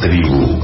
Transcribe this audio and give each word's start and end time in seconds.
Tribu. 0.00 0.58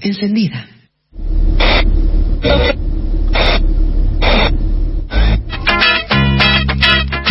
Encendida. 0.00 0.66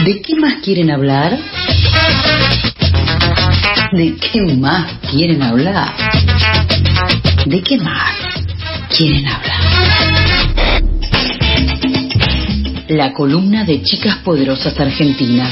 ¿De 0.05 0.21
qué 0.21 0.35
más 0.35 0.55
quieren 0.63 0.91
hablar? 0.91 1.37
¿De 3.93 4.15
qué 4.15 4.41
más 4.55 4.91
quieren 5.11 5.41
hablar? 5.41 5.93
¿De 7.45 7.61
qué 7.61 7.77
más 7.77 8.11
quieren 8.89 9.27
hablar? 9.27 9.62
La 12.93 13.11
columna 13.11 13.63
de 13.63 13.81
Chicas 13.81 14.17
Poderosas 14.17 14.79
Argentinas. 14.79 15.49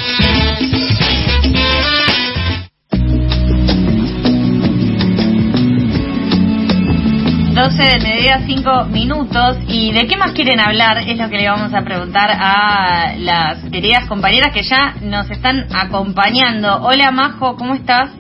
12 7.52 7.84
del 7.84 8.04
mediodía, 8.04 8.44
5 8.46 8.86
minutos. 8.92 9.58
¿Y 9.68 9.92
de 9.92 10.06
qué 10.06 10.18
más 10.18 10.34
quieren 10.34 10.60
hablar? 10.60 11.00
Es 11.00 11.18
lo 11.18 11.32
que 11.32 11.38
le 11.38 11.50
vamos 11.50 11.74
a 11.74 11.82
preguntar 11.82 12.30
a 12.32 13.16
las 13.18 13.58
queridas 13.72 14.06
compañeras 14.08 14.54
que 14.54 14.62
ya 14.62 14.94
nos 15.02 15.28
están 15.32 15.66
acompañando. 15.74 16.84
Hola 16.84 17.10
Majo, 17.10 17.56
¿cómo 17.56 17.74
estás? 17.74 18.12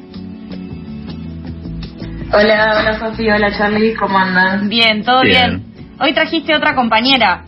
Hola, 2.33 2.79
hola 2.79 2.97
Sofía, 2.97 3.35
hola 3.35 3.55
Charlie, 3.55 3.93
¿cómo 3.93 4.17
andan? 4.17 4.67
Bien, 4.67 5.03
todo 5.03 5.21
bien. 5.21 5.63
Hoy 5.99 6.11
trajiste 6.13 6.55
otra 6.55 6.73
compañera. 6.73 7.45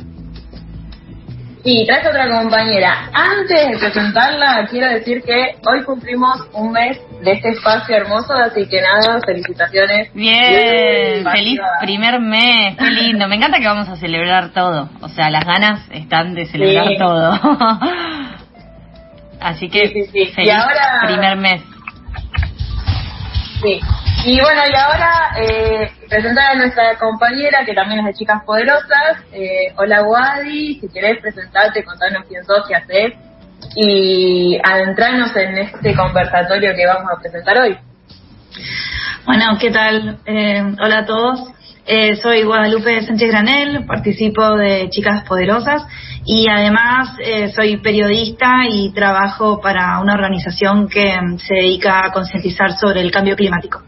Y 1.66 1.86
traje 1.86 2.10
otra 2.10 2.28
compañera. 2.28 3.10
Antes 3.14 3.72
de 3.72 3.78
presentarla, 3.80 4.68
quiero 4.70 4.90
decir 4.90 5.22
que 5.24 5.56
hoy 5.66 5.82
cumplimos 5.86 6.38
un 6.52 6.74
mes 6.74 7.00
de 7.22 7.32
este 7.32 7.50
espacio 7.52 7.96
hermoso, 7.96 8.34
así 8.34 8.68
que 8.68 8.82
nada, 8.82 9.22
felicitaciones. 9.26 10.14
Bien, 10.14 11.24
feliz 11.32 11.60
primer 11.80 12.20
mes, 12.20 12.76
qué 12.78 12.86
lindo. 12.92 13.30
Me 13.30 13.36
encanta 13.38 13.60
que 13.60 13.68
vamos 13.68 13.88
a 13.88 13.96
celebrar 13.96 14.52
todo. 14.52 14.90
O 15.00 15.08
sea, 15.08 15.30
las 15.30 15.46
ganas 15.46 15.80
están 15.92 16.34
de 16.36 16.46
celebrar 16.48 16.88
Sí. 16.88 16.98
todo. 16.98 17.32
Así 19.40 19.70
que 19.70 19.88
Sí, 19.88 19.94
sí, 19.94 20.10
sí. 20.12 20.20
Y 20.20 20.26
feliz 20.34 20.54
ahora- 20.54 21.02
primer 21.06 21.38
mes. 21.38 21.62
Sí. 23.62 23.80
Y 24.26 24.40
bueno, 24.40 24.62
y 24.72 24.74
ahora 24.74 25.36
eh, 25.38 25.92
presentar 26.08 26.52
a 26.52 26.56
nuestra 26.56 26.98
compañera, 26.98 27.66
que 27.66 27.74
también 27.74 28.00
es 28.00 28.06
de 28.06 28.14
Chicas 28.14 28.42
Poderosas. 28.46 29.18
Eh, 29.34 29.74
hola 29.76 30.04
Wadi, 30.04 30.80
si 30.80 30.88
querés 30.88 31.20
presentarte, 31.22 31.84
contarnos 31.84 32.24
quién 32.30 32.42
sos, 32.46 32.66
qué 32.66 32.76
haces, 32.76 33.14
y 33.76 34.58
adentrarnos 34.64 35.36
en 35.36 35.58
este 35.58 35.94
conversatorio 35.94 36.74
que 36.74 36.86
vamos 36.86 37.12
a 37.12 37.20
presentar 37.20 37.58
hoy. 37.58 37.78
Bueno, 39.26 39.58
¿qué 39.60 39.72
tal? 39.72 40.18
Eh, 40.26 40.74
hola 40.82 41.00
a 41.00 41.06
todos. 41.06 41.52
Eh, 41.86 42.16
soy 42.16 42.44
Guadalupe 42.44 43.02
Sánchez 43.02 43.30
Granel, 43.30 43.86
participo 43.86 44.56
de 44.56 44.90
Chicas 44.90 45.24
Poderosas 45.24 45.86
y 46.24 46.48
además 46.48 47.18
eh, 47.20 47.52
soy 47.54 47.76
periodista 47.76 48.66
y 48.70 48.94
trabajo 48.94 49.60
para 49.60 50.00
una 50.00 50.14
organización 50.14 50.88
que 50.88 51.20
mm, 51.20 51.40
se 51.40 51.56
dedica 51.56 52.06
a 52.06 52.14
concientizar 52.14 52.78
sobre 52.80 53.02
el 53.02 53.12
cambio 53.12 53.36
climático. 53.36 53.82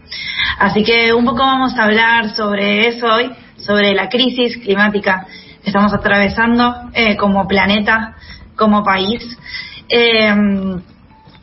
Así 0.60 0.84
que 0.84 1.14
un 1.14 1.24
poco 1.24 1.38
vamos 1.38 1.74
a 1.78 1.86
hablar 1.86 2.32
sobre 2.36 2.86
eso 2.90 3.08
hoy, 3.08 3.32
sobre 3.56 3.94
la 3.94 4.10
crisis 4.10 4.58
climática 4.58 5.26
que 5.64 5.70
estamos 5.70 5.94
atravesando 5.94 6.90
eh, 6.94 7.16
como 7.16 7.48
planeta, 7.48 8.18
como 8.58 8.84
país. 8.84 9.24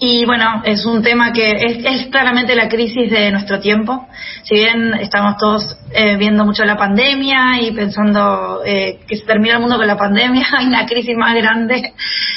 Y 0.04 0.24
bueno, 0.24 0.62
es 0.64 0.84
un 0.84 1.00
tema 1.00 1.32
que 1.32 1.48
es, 1.48 1.84
es 1.84 2.06
claramente 2.08 2.56
la 2.56 2.68
crisis 2.68 3.08
de 3.08 3.30
nuestro 3.30 3.60
tiempo. 3.60 4.08
Si 4.42 4.56
bien 4.56 4.94
estamos 4.94 5.36
todos 5.36 5.78
eh, 5.92 6.16
viendo 6.16 6.44
mucho 6.44 6.64
la 6.64 6.76
pandemia 6.76 7.60
y 7.60 7.70
pensando 7.70 8.62
eh, 8.66 8.98
que 9.06 9.16
se 9.16 9.24
termina 9.24 9.54
el 9.54 9.60
mundo 9.60 9.76
con 9.76 9.86
la 9.86 9.96
pandemia, 9.96 10.44
hay 10.58 10.66
una 10.66 10.86
crisis 10.86 11.16
más 11.16 11.36
grande 11.36 11.94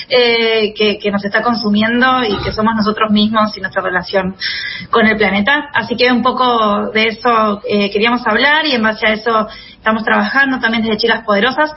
eh, 0.08 0.76
que, 0.78 1.00
que 1.00 1.10
nos 1.10 1.26
está 1.26 1.42
consumiendo 1.42 2.24
y 2.24 2.38
que 2.44 2.52
somos 2.52 2.76
nosotros 2.76 3.10
mismos 3.10 3.58
y 3.58 3.62
nuestra 3.62 3.82
relación 3.82 4.36
con 4.92 5.08
el 5.08 5.18
planeta. 5.18 5.72
Así 5.74 5.96
que 5.96 6.12
un 6.12 6.22
poco 6.22 6.92
de 6.92 7.08
eso 7.08 7.64
eh, 7.68 7.90
queríamos 7.90 8.22
hablar 8.28 8.68
y 8.68 8.74
en 8.76 8.84
base 8.84 9.08
a 9.08 9.14
eso 9.14 9.48
estamos 9.72 10.04
trabajando 10.04 10.60
también 10.60 10.84
desde 10.84 10.98
Chicas 10.98 11.24
Poderosas. 11.26 11.72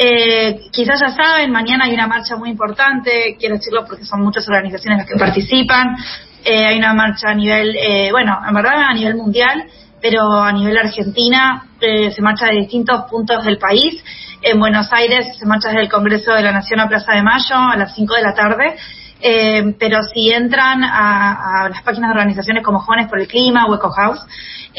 Eh, 0.00 0.60
quizás 0.70 1.00
ya 1.00 1.10
saben, 1.10 1.50
mañana 1.50 1.86
hay 1.86 1.92
una 1.92 2.06
marcha 2.06 2.36
muy 2.36 2.50
importante, 2.50 3.36
quiero 3.36 3.56
decirlo 3.56 3.84
porque 3.84 4.04
son 4.04 4.22
muchas 4.22 4.46
organizaciones 4.46 4.98
las 4.98 5.08
que 5.08 5.18
participan. 5.18 5.96
Eh, 6.44 6.66
hay 6.66 6.78
una 6.78 6.94
marcha 6.94 7.30
a 7.30 7.34
nivel, 7.34 7.74
eh, 7.74 8.08
bueno, 8.12 8.38
en 8.46 8.54
verdad 8.54 8.74
a 8.90 8.94
nivel 8.94 9.16
mundial, 9.16 9.64
pero 10.00 10.40
a 10.40 10.52
nivel 10.52 10.78
Argentina 10.78 11.64
eh, 11.80 12.12
se 12.12 12.22
marcha 12.22 12.46
de 12.46 12.60
distintos 12.60 13.10
puntos 13.10 13.44
del 13.44 13.58
país. 13.58 14.00
En 14.40 14.60
Buenos 14.60 14.86
Aires 14.92 15.36
se 15.36 15.44
marcha 15.46 15.70
desde 15.70 15.82
el 15.82 15.88
Congreso 15.88 16.32
de 16.32 16.42
la 16.42 16.52
Nación 16.52 16.78
a 16.78 16.88
Plaza 16.88 17.14
de 17.14 17.22
Mayo 17.24 17.56
a 17.56 17.76
las 17.76 17.92
5 17.96 18.14
de 18.14 18.22
la 18.22 18.34
tarde. 18.34 18.76
Eh, 19.20 19.74
pero 19.78 20.02
si 20.02 20.30
entran 20.30 20.84
a, 20.84 21.64
a 21.64 21.68
las 21.68 21.82
páginas 21.82 22.10
de 22.10 22.18
organizaciones 22.18 22.62
como 22.62 22.78
Jóvenes 22.78 23.08
por 23.08 23.20
el 23.20 23.26
Clima 23.26 23.66
o 23.66 23.74
Eco 23.74 23.90
House, 23.90 24.20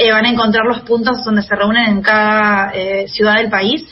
eh, 0.02 0.12
van 0.14 0.26
a 0.26 0.30
encontrar 0.30 0.66
los 0.66 0.80
puntos 0.82 1.26
donde 1.26 1.42
se 1.42 1.54
reúnen 1.54 1.90
en 1.90 2.02
cada 2.02 2.72
eh, 2.74 3.08
ciudad 3.10 3.36
del 3.36 3.50
país. 3.50 3.84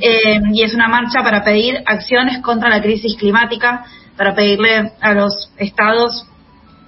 Eh, 0.00 0.40
y 0.52 0.62
es 0.62 0.72
una 0.72 0.86
marcha 0.86 1.22
para 1.24 1.42
pedir 1.42 1.82
acciones 1.84 2.38
contra 2.42 2.68
la 2.68 2.80
crisis 2.80 3.16
climática, 3.16 3.84
para 4.16 4.36
pedirle 4.36 4.92
a 5.00 5.14
los 5.14 5.50
estados 5.56 6.26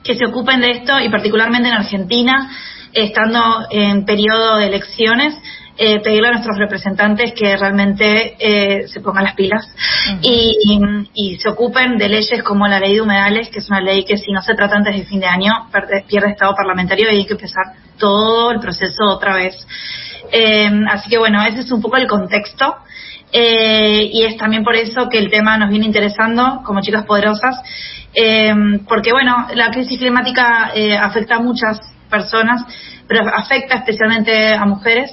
que 0.05 0.15
se 0.15 0.25
ocupen 0.27 0.61
de 0.61 0.71
esto 0.71 1.01
y 1.01 1.09
particularmente 1.09 1.69
en 1.69 1.75
Argentina, 1.75 2.49
estando 2.93 3.67
en 3.71 4.05
periodo 4.05 4.59
de 4.59 4.67
elecciones, 4.67 5.37
eh, 5.83 5.99
pedirle 6.01 6.29
a 6.29 6.33
nuestros 6.33 6.59
representantes 6.59 7.33
que 7.33 7.57
realmente 7.57 8.37
eh, 8.39 8.87
se 8.87 9.01
pongan 9.01 9.25
las 9.25 9.35
pilas 9.35 9.67
y, 10.21 10.55
y- 10.63 11.09
y 11.15 11.39
se 11.39 11.49
ocupen 11.49 11.97
de 11.97 12.09
leyes 12.11 12.43
como 12.43 12.69
la 12.69 12.79
ley 12.79 12.95
de 12.97 13.01
humedales, 13.01 13.49
que 13.49 13.61
es 13.61 13.69
una 13.71 13.81
ley 13.81 14.05
que 14.05 14.19
si 14.19 14.31
no 14.31 14.43
se 14.43 14.55
trata 14.55 14.77
antes 14.77 14.95
de 14.95 15.05
fin 15.05 15.21
de 15.21 15.27
año 15.27 15.53
pierde 16.07 16.33
estado 16.33 16.55
parlamentario 16.55 17.11
y 17.11 17.17
hay 17.17 17.25
que 17.27 17.33
empezar 17.33 17.65
todo 17.99 18.51
el 18.53 18.61
proceso 18.61 19.05
otra 19.05 19.35
vez. 19.37 19.55
Eh, 20.31 20.71
así 20.91 21.09
que 21.09 21.17
bueno, 21.17 21.43
ese 21.43 21.61
es 21.61 21.73
un 21.73 21.81
poco 21.81 21.97
el 21.97 22.07
contexto. 22.07 22.75
Eh, 23.33 24.11
y 24.13 24.25
es 24.25 24.37
también 24.37 24.65
por 24.65 24.75
eso 24.75 25.09
que 25.09 25.19
el 25.19 25.31
tema 25.31 25.57
nos 25.57 25.71
viene 25.71 25.87
interesando 25.87 26.63
como 26.65 26.81
chicas 26.83 27.05
poderosas, 27.07 27.57
eh, 28.13 28.53
porque 28.89 29.13
bueno, 29.13 29.47
la 29.55 29.71
crisis 29.71 29.99
climática 29.99 30.73
eh, 30.75 30.97
afecta 30.97 31.37
a 31.37 31.41
muchas 31.41 31.79
personas, 32.11 32.61
pero 33.07 33.21
afecta 33.33 33.77
especialmente 33.77 34.53
a 34.53 34.65
mujeres 34.67 35.13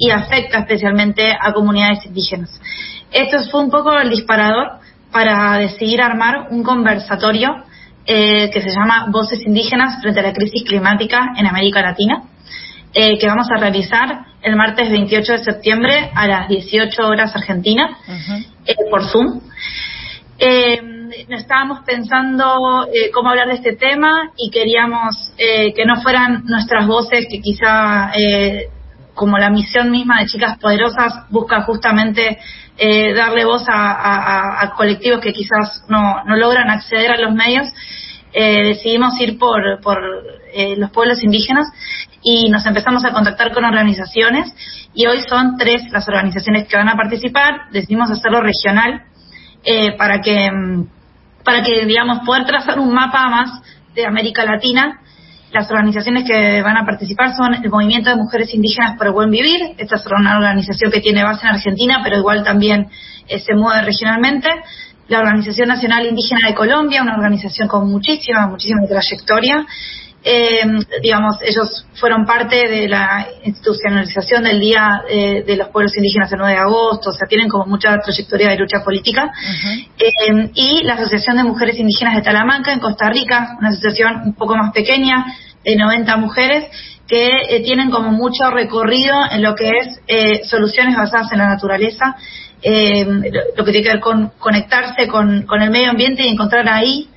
y 0.00 0.10
afecta 0.10 0.60
especialmente 0.60 1.30
a 1.38 1.52
comunidades 1.52 2.06
indígenas. 2.06 2.58
Esto 3.12 3.38
fue 3.50 3.60
un 3.60 3.70
poco 3.70 3.92
el 3.98 4.08
disparador 4.08 4.80
para 5.12 5.58
decidir 5.58 6.00
armar 6.00 6.48
un 6.50 6.62
conversatorio 6.62 7.64
eh, 8.06 8.50
que 8.50 8.62
se 8.62 8.70
llama 8.70 9.08
Voces 9.10 9.44
Indígenas 9.46 10.00
frente 10.00 10.20
a 10.20 10.22
la 10.22 10.32
crisis 10.32 10.64
climática 10.64 11.34
en 11.36 11.46
América 11.46 11.82
Latina 11.82 12.22
eh, 12.94 13.18
que 13.18 13.26
vamos 13.26 13.46
a 13.50 13.58
realizar 13.58 14.24
el 14.40 14.56
martes 14.56 14.90
28 14.90 15.32
de 15.32 15.44
septiembre 15.44 16.10
a 16.14 16.26
las 16.26 16.48
18 16.48 17.06
horas 17.06 17.36
Argentina 17.36 17.98
eh, 18.64 18.74
por 18.90 19.04
Zoom. 19.04 19.42
Estábamos 21.28 21.80
pensando 21.84 22.86
cómo 23.12 23.28
hablar 23.28 23.48
de 23.48 23.54
este 23.54 23.76
tema 23.76 24.30
y 24.36 24.50
queríamos 24.50 25.34
que 25.36 25.84
no 25.84 26.00
fueran 26.00 26.44
nuestras 26.46 26.86
voces 26.86 27.26
que 27.30 27.40
quizá 27.40 28.12
eh, 28.14 28.70
como 29.20 29.36
la 29.36 29.50
misión 29.50 29.90
misma 29.90 30.18
de 30.20 30.26
Chicas 30.28 30.56
Poderosas 30.58 31.28
busca 31.28 31.60
justamente 31.60 32.38
eh, 32.78 33.12
darle 33.12 33.44
voz 33.44 33.66
a, 33.68 34.72
colectivos 34.78 35.20
que 35.20 35.34
quizás 35.34 35.84
no, 35.88 36.22
logran 36.24 36.70
acceder 36.70 37.12
a 37.12 37.20
los 37.20 37.34
medios, 37.34 37.66
eh, 38.32 38.68
decidimos 38.68 39.20
ir 39.20 39.36
por, 39.38 39.60
eh, 40.54 40.74
los 40.78 40.90
pueblos 40.90 41.22
indígenas 41.22 41.66
y 42.22 42.48
nos 42.48 42.64
empezamos 42.64 43.04
a 43.04 43.12
contactar 43.12 43.52
con 43.52 43.62
organizaciones. 43.62 44.54
Y 44.94 45.06
hoy 45.06 45.20
son 45.28 45.58
tres 45.58 45.82
las 45.92 46.08
organizaciones 46.08 46.66
que 46.66 46.78
van 46.78 46.88
a 46.88 46.96
participar, 46.96 47.70
decidimos 47.72 48.10
hacerlo 48.10 48.40
regional 48.40 49.02
para 49.98 50.22
que 50.22 50.50
mm, 50.50 50.86
para 51.44 51.62
que 51.62 51.84
digamos 51.84 52.20
poder 52.24 52.46
trazar 52.46 52.78
un 52.78 52.94
mapa 52.94 53.28
más 53.28 53.60
de 53.94 54.06
América 54.06 54.46
Latina 54.46 55.00
las 55.52 55.70
organizaciones 55.70 56.24
que 56.24 56.62
van 56.62 56.76
a 56.76 56.84
participar 56.84 57.34
son 57.36 57.54
el 57.54 57.70
Movimiento 57.70 58.10
de 58.10 58.16
Mujeres 58.16 58.54
Indígenas 58.54 58.96
por 58.96 59.08
el 59.08 59.12
Buen 59.12 59.30
Vivir. 59.30 59.74
Esta 59.78 59.96
es 59.96 60.06
una 60.06 60.36
organización 60.36 60.92
que 60.92 61.00
tiene 61.00 61.24
base 61.24 61.46
en 61.46 61.54
Argentina, 61.54 62.00
pero 62.04 62.18
igual 62.18 62.44
también 62.44 62.88
eh, 63.26 63.40
se 63.40 63.54
mueve 63.54 63.82
regionalmente. 63.82 64.48
La 65.08 65.18
Organización 65.18 65.68
Nacional 65.68 66.06
Indígena 66.06 66.48
de 66.48 66.54
Colombia, 66.54 67.02
una 67.02 67.16
organización 67.16 67.66
con 67.66 67.90
muchísima, 67.90 68.46
muchísima 68.46 68.86
trayectoria. 68.88 69.66
Eh, 70.22 70.62
digamos, 71.02 71.36
ellos 71.42 71.86
fueron 71.94 72.26
parte 72.26 72.68
de 72.68 72.88
la 72.88 73.26
institucionalización 73.44 74.44
del 74.44 74.60
Día 74.60 75.02
eh, 75.08 75.42
de 75.46 75.56
los 75.56 75.68
Pueblos 75.68 75.96
Indígenas 75.96 76.30
el 76.32 76.38
9 76.38 76.52
de 76.52 76.58
agosto, 76.58 77.10
o 77.10 77.12
sea, 77.12 77.26
tienen 77.26 77.48
como 77.48 77.66
mucha 77.66 77.96
trayectoria 77.98 78.50
de 78.50 78.56
lucha 78.56 78.84
política. 78.84 79.30
Eh, 79.98 80.50
y 80.54 80.82
la 80.82 80.94
Asociación 80.94 81.36
de 81.38 81.44
Mujeres 81.44 81.78
Indígenas 81.78 82.16
de 82.16 82.22
Talamanca, 82.22 82.72
en 82.72 82.80
Costa 82.80 83.08
Rica, 83.08 83.56
una 83.58 83.70
asociación 83.70 84.22
un 84.26 84.34
poco 84.34 84.56
más 84.56 84.72
pequeña, 84.72 85.24
de 85.64 85.76
90 85.76 86.16
mujeres, 86.16 86.66
que 87.06 87.28
eh, 87.28 87.62
tienen 87.64 87.90
como 87.90 88.12
mucho 88.12 88.50
recorrido 88.50 89.16
en 89.30 89.42
lo 89.42 89.54
que 89.54 89.68
es 89.68 90.00
eh, 90.06 90.42
soluciones 90.44 90.96
basadas 90.96 91.32
en 91.32 91.38
la 91.38 91.48
naturaleza, 91.48 92.16
eh, 92.62 93.04
lo 93.56 93.64
que 93.64 93.72
tiene 93.72 93.86
que 93.86 93.92
ver 93.94 94.00
con 94.00 94.32
conectarse 94.38 95.08
con, 95.08 95.42
con 95.42 95.60
el 95.62 95.70
medio 95.70 95.90
ambiente 95.90 96.22
y 96.22 96.28
encontrar 96.28 96.68
ahí 96.68 97.08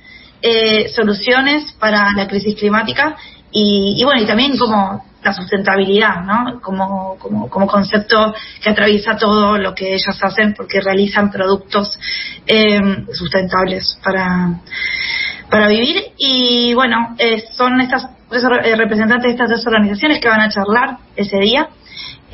eh, 0.46 0.90
soluciones 0.90 1.72
para 1.78 2.12
la 2.12 2.28
crisis 2.28 2.54
climática 2.54 3.16
y, 3.50 3.94
y, 3.98 4.04
bueno, 4.04 4.20
y 4.20 4.26
también 4.26 4.58
como 4.58 5.02
la 5.22 5.32
sustentabilidad, 5.32 6.20
¿no? 6.22 6.60
Como, 6.60 7.16
como, 7.18 7.48
como 7.48 7.66
concepto 7.66 8.34
que 8.60 8.68
atraviesa 8.68 9.16
todo 9.16 9.56
lo 9.56 9.74
que 9.74 9.94
ellas 9.94 10.18
hacen 10.20 10.52
porque 10.52 10.82
realizan 10.82 11.30
productos 11.30 11.98
eh, 12.46 12.78
sustentables 13.14 13.98
para, 14.04 14.60
para 15.48 15.68
vivir 15.68 16.12
y 16.18 16.74
bueno, 16.74 17.16
eh, 17.18 17.42
son 17.52 17.80
estas 17.80 18.04
eh, 18.30 18.76
representantes 18.76 19.22
de 19.22 19.30
estas 19.30 19.48
tres 19.48 19.66
organizaciones 19.66 20.20
que 20.20 20.28
van 20.28 20.42
a 20.42 20.50
charlar 20.50 20.98
ese 21.16 21.38
día. 21.38 21.70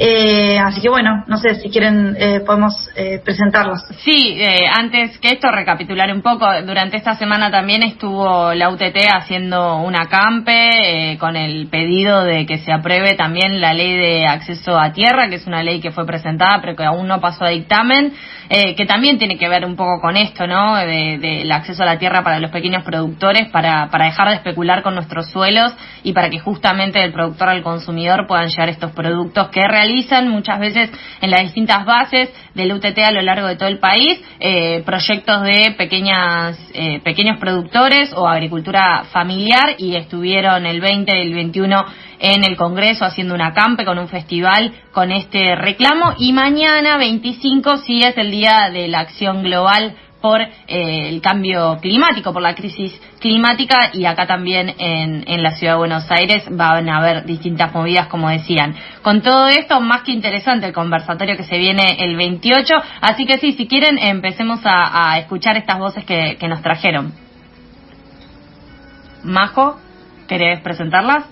Eh, 0.03 0.59
así 0.59 0.81
que 0.81 0.89
bueno, 0.89 1.25
no 1.27 1.37
sé 1.37 1.57
si 1.57 1.69
quieren 1.69 2.17
eh, 2.19 2.41
podemos 2.41 2.89
eh, 2.97 3.21
presentarlos. 3.23 3.81
Sí, 4.03 4.35
eh, 4.41 4.65
antes 4.67 5.19
que 5.19 5.29
esto 5.29 5.51
recapitular 5.51 6.11
un 6.11 6.23
poco, 6.23 6.47
durante 6.63 6.97
esta 6.97 7.17
semana 7.17 7.51
también 7.51 7.83
estuvo 7.83 8.55
la 8.55 8.71
UTT 8.71 8.97
haciendo 9.15 9.77
un 9.77 9.95
acampe 9.95 11.19
con 11.21 11.37
el 11.37 11.67
pedido 11.67 12.25
de 12.25 12.47
que 12.47 12.57
se 12.57 12.73
apruebe 12.73 13.13
también 13.13 13.61
la 13.61 13.75
ley 13.75 13.95
de 13.95 14.27
acceso 14.27 14.79
a 14.79 14.95
tierra, 14.95 15.29
que 15.29 15.35
es 15.35 15.47
una 15.47 15.63
ley 15.63 15.81
que 15.81 15.91
fue 15.91 16.07
presentada 16.07 16.63
pero 16.63 16.75
que 16.75 16.85
aún 16.85 17.07
no 17.07 17.21
pasó 17.21 17.45
a 17.45 17.51
dictamen, 17.51 18.15
que 18.49 18.87
también 18.87 19.19
tiene 19.19 19.37
que 19.37 19.49
ver 19.49 19.65
un 19.65 19.77
poco 19.77 20.01
con 20.01 20.17
esto, 20.17 20.47
¿no? 20.47 20.75
Del 20.77 21.21
de, 21.21 21.53
acceso 21.53 21.83
a 21.83 21.87
la 21.87 21.99
tierra 21.99 22.25
para 22.25 22.41
los 22.41 22.51
pequeños 22.51 22.83
productores, 22.83 23.49
para, 23.51 23.91
para 23.91 24.07
dejar 24.07 24.29
de 24.31 24.37
especular 24.37 24.83
con 24.83 24.95
nuestros 24.95 25.31
suelos 25.31 25.73
y 26.03 26.15
para 26.15 26.31
que 26.31 26.41
justamente 26.41 26.99
del 26.99 27.13
productor 27.13 27.51
al 27.51 27.63
consumidor 27.63 28.27
puedan 28.27 28.49
llegar 28.49 28.71
estos 28.71 28.91
productos 28.93 29.51
que 29.51 29.61
realizan 29.91 30.29
muchas 30.29 30.61
veces 30.61 30.91
en 31.21 31.31
las 31.31 31.43
distintas 31.43 31.85
bases 31.85 32.31
del 32.55 32.73
UTT 32.73 32.99
a 32.99 33.11
lo 33.11 33.23
largo 33.23 33.49
de 33.49 33.57
todo 33.57 33.69
el 33.69 33.79
país 33.79 34.21
eh, 34.39 34.83
proyectos 34.85 35.43
de 35.43 35.75
pequeñas 35.77 36.59
eh, 36.73 37.01
pequeños 37.01 37.39
productores 37.39 38.13
o 38.15 38.29
agricultura 38.29 39.05
familiar 39.13 39.75
y 39.79 39.97
estuvieron 39.97 40.65
el 40.67 40.81
20 40.81 41.17
y 41.17 41.23
el 41.23 41.35
21 41.35 41.85
en 42.21 42.45
el 42.45 42.57
Congreso 42.57 43.05
haciendo 43.05 43.35
un 43.35 43.41
acampe 43.41 43.85
con 43.85 43.99
un 43.99 44.09
festival 44.09 44.73
con 44.93 45.11
este 45.11 45.57
reclamo. 45.57 46.15
Y 46.19 46.33
mañana 46.33 46.99
25 46.99 47.79
sí 47.79 48.01
es 48.01 48.17
el 48.19 48.31
día 48.31 48.71
de 48.71 48.89
la 48.89 49.01
acción 49.01 49.43
global 49.43 49.97
por 50.21 50.41
eh, 50.41 50.49
el 50.67 51.21
cambio 51.21 51.79
climático, 51.81 52.33
por 52.33 52.43
la 52.43 52.55
crisis 52.55 53.01
climática 53.21 53.91
y 53.93 54.05
acá 54.05 54.27
también 54.27 54.75
en, 54.79 55.25
en, 55.27 55.43
la 55.43 55.53
ciudad 55.53 55.75
de 55.75 55.79
Buenos 55.79 56.11
Aires 56.11 56.45
van 56.51 56.89
a 56.89 56.99
haber 56.99 57.25
distintas 57.25 57.73
movidas, 57.73 58.09
como 58.09 58.29
decían. 58.29 58.75
Con 59.03 59.23
todo 59.23 59.49
esto, 59.49 59.81
más 59.81 60.03
que 60.03 60.13
interesante 60.13 60.67
el 60.67 60.73
conversatorio 60.73 61.37
que 61.37 61.45
se 61.45 61.59
viene 61.59 61.97
el 62.01 62.17
28, 62.17 62.75
así 63.01 63.27
que 63.27 63.39
sí, 63.39 63.53
si 63.53 63.67
quieren, 63.67 63.99
empecemos 63.99 64.61
a, 64.65 65.13
a 65.13 65.19
escuchar 65.19 65.57
estas 65.57 65.79
voces 65.79 66.05
que, 66.05 66.37
que, 66.39 66.49
nos 66.49 66.63
trajeron. 66.63 67.13
Majo, 69.23 69.79
¿querés 70.29 70.61
presentarlas? 70.61 71.25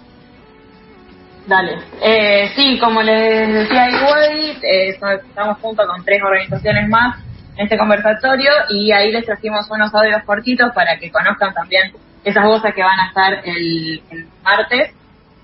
Dale. 1.46 1.78
Eh, 2.02 2.50
sí, 2.54 2.78
como 2.78 3.02
les 3.02 3.48
decía 3.48 3.88
igual, 3.88 4.58
eh, 4.62 4.88
estamos 4.90 5.58
junto 5.62 5.86
con 5.86 6.04
tres 6.04 6.22
organizaciones 6.22 6.88
más 6.90 7.27
en 7.58 7.64
este 7.64 7.76
conversatorio 7.76 8.50
y 8.70 8.92
ahí 8.92 9.10
les 9.10 9.26
trajimos 9.26 9.68
unos 9.68 9.92
audios 9.92 10.22
cortitos 10.24 10.72
para 10.72 10.96
que 10.96 11.10
conozcan 11.10 11.52
también 11.52 11.92
esas 12.22 12.44
voces 12.44 12.72
que 12.72 12.82
van 12.82 13.00
a 13.00 13.08
estar 13.08 13.34
el, 13.44 14.00
el 14.10 14.26
martes 14.44 14.94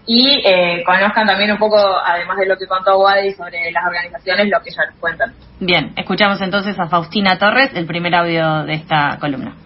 y 0.06 0.43
eh, 0.44 0.84
conozcan 0.87 1.26
también 1.26 1.50
un 1.50 1.58
poco, 1.58 1.76
además 1.76 2.37
de 2.38 2.46
lo 2.46 2.56
que 2.56 2.66
contó 2.66 2.99
Wadi 3.00 3.32
sobre 3.32 3.70
las 3.72 3.84
organizaciones, 3.84 4.49
lo 4.49 4.61
que 4.62 4.70
ellas 4.70 4.87
les 4.90 5.00
cuentan. 5.00 5.32
Bien, 5.58 5.93
escuchamos 5.96 6.40
entonces 6.40 6.78
a 6.78 6.88
Faustina 6.88 7.37
Torres, 7.38 7.70
el 7.75 7.87
primer 7.87 8.14
audio 8.14 8.64
de 8.64 8.75
esta 8.75 9.19
columna. 9.19 9.56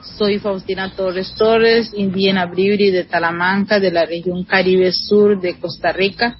Soy 0.00 0.38
Faustina 0.38 0.90
Torres 0.96 1.34
Torres, 1.36 1.92
indígena 1.94 2.46
Bribri 2.46 2.90
de 2.90 3.04
Talamanca, 3.04 3.78
de 3.78 3.92
la 3.92 4.04
región 4.04 4.44
Caribe 4.44 4.90
Sur 4.90 5.40
de 5.40 5.58
Costa 5.60 5.92
Rica. 5.92 6.38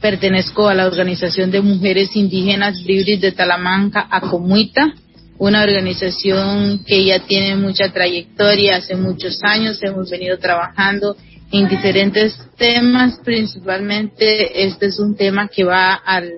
Pertenezco 0.00 0.68
a 0.68 0.74
la 0.74 0.86
Organización 0.86 1.50
de 1.50 1.60
Mujeres 1.60 2.14
Indígenas 2.14 2.84
Bribris 2.84 3.20
de 3.20 3.32
Talamanca, 3.32 4.06
ACOMUITA, 4.08 4.94
una 5.38 5.62
organización 5.62 6.84
que 6.84 7.04
ya 7.04 7.20
tiene 7.26 7.56
mucha 7.56 7.92
trayectoria, 7.92 8.76
hace 8.76 8.94
muchos 8.94 9.42
años 9.42 9.82
hemos 9.82 10.08
venido 10.10 10.38
trabajando 10.38 11.16
en 11.50 11.68
diferentes 11.68 12.38
temas, 12.56 13.18
principalmente 13.24 14.66
este 14.66 14.86
es 14.86 15.00
un 15.00 15.16
tema 15.16 15.48
que 15.48 15.64
va 15.64 15.94
al, 15.94 16.30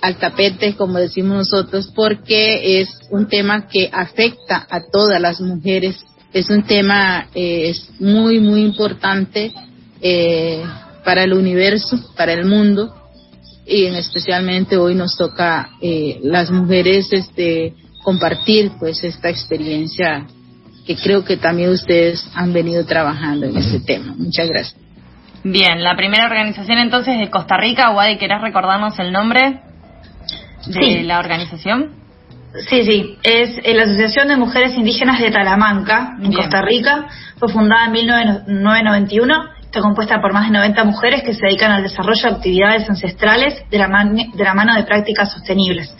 al 0.00 0.16
tapete, 0.16 0.74
como 0.74 0.98
decimos 0.98 1.50
nosotros, 1.50 1.92
porque 1.94 2.80
es 2.80 2.88
un 3.10 3.28
tema 3.28 3.68
que 3.68 3.90
afecta 3.92 4.66
a 4.68 4.80
todas 4.90 5.20
las 5.20 5.40
mujeres. 5.40 5.96
Es 6.32 6.50
un 6.50 6.64
tema 6.64 7.28
eh, 7.34 7.70
es 7.70 7.90
muy, 8.00 8.40
muy 8.40 8.62
importante 8.62 9.52
eh, 10.00 10.62
para 11.08 11.24
el 11.24 11.32
universo, 11.32 11.96
para 12.18 12.34
el 12.34 12.44
mundo, 12.44 12.94
y 13.66 13.86
en 13.86 13.94
especialmente 13.94 14.76
hoy 14.76 14.94
nos 14.94 15.16
toca 15.16 15.70
eh, 15.80 16.20
las 16.22 16.50
mujeres 16.50 17.10
este, 17.12 17.72
compartir 18.02 18.72
pues 18.78 19.02
esta 19.02 19.30
experiencia 19.30 20.26
que 20.86 20.96
creo 20.96 21.24
que 21.24 21.38
también 21.38 21.70
ustedes 21.70 22.28
han 22.34 22.52
venido 22.52 22.84
trabajando 22.84 23.46
en 23.46 23.56
este 23.56 23.80
tema. 23.80 24.14
Muchas 24.18 24.50
gracias. 24.50 24.76
Bien, 25.44 25.82
la 25.82 25.96
primera 25.96 26.26
organización 26.26 26.76
entonces 26.76 27.18
de 27.18 27.30
Costa 27.30 27.56
Rica, 27.56 27.90
Wadi, 27.92 28.18
¿querés 28.18 28.42
recordarnos 28.42 28.98
el 28.98 29.10
nombre 29.10 29.62
de 30.66 30.72
Sí. 30.74 31.02
la 31.04 31.20
organización? 31.20 31.92
Sí, 32.68 32.84
sí, 32.84 33.16
es 33.22 33.58
eh, 33.64 33.72
la 33.74 33.84
Asociación 33.84 34.28
de 34.28 34.36
Mujeres 34.36 34.74
Indígenas 34.74 35.20
de 35.20 35.30
Talamanca, 35.30 36.16
en 36.16 36.28
Bien. 36.28 36.34
Costa 36.34 36.60
Rica. 36.60 37.06
Fue 37.38 37.48
fundada 37.48 37.86
en 37.86 37.92
1991. 37.92 39.57
Está 39.68 39.82
compuesta 39.82 40.18
por 40.22 40.32
más 40.32 40.46
de 40.46 40.56
90 40.56 40.82
mujeres 40.84 41.22
que 41.22 41.34
se 41.34 41.44
dedican 41.44 41.70
al 41.72 41.82
desarrollo 41.82 42.22
de 42.22 42.36
actividades 42.36 42.88
ancestrales 42.88 43.62
de 43.70 43.76
la, 43.78 43.86
man- 43.86 44.16
de 44.16 44.42
la 44.44 44.54
mano 44.54 44.74
de 44.74 44.84
prácticas 44.84 45.30
sostenibles. 45.30 45.94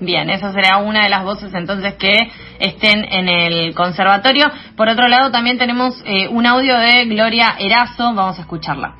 Bien, 0.00 0.28
esa 0.28 0.52
será 0.52 0.78
una 0.78 1.04
de 1.04 1.08
las 1.08 1.22
voces 1.22 1.54
entonces 1.54 1.94
que 1.94 2.12
estén 2.58 3.04
en 3.10 3.28
el 3.28 3.74
conservatorio. 3.76 4.50
Por 4.76 4.88
otro 4.88 5.06
lado, 5.06 5.30
también 5.30 5.56
tenemos 5.56 5.94
eh, 6.04 6.26
un 6.28 6.46
audio 6.46 6.76
de 6.78 7.04
Gloria 7.06 7.54
Erazo, 7.60 8.12
vamos 8.12 8.38
a 8.38 8.42
escucharla. 8.42 8.94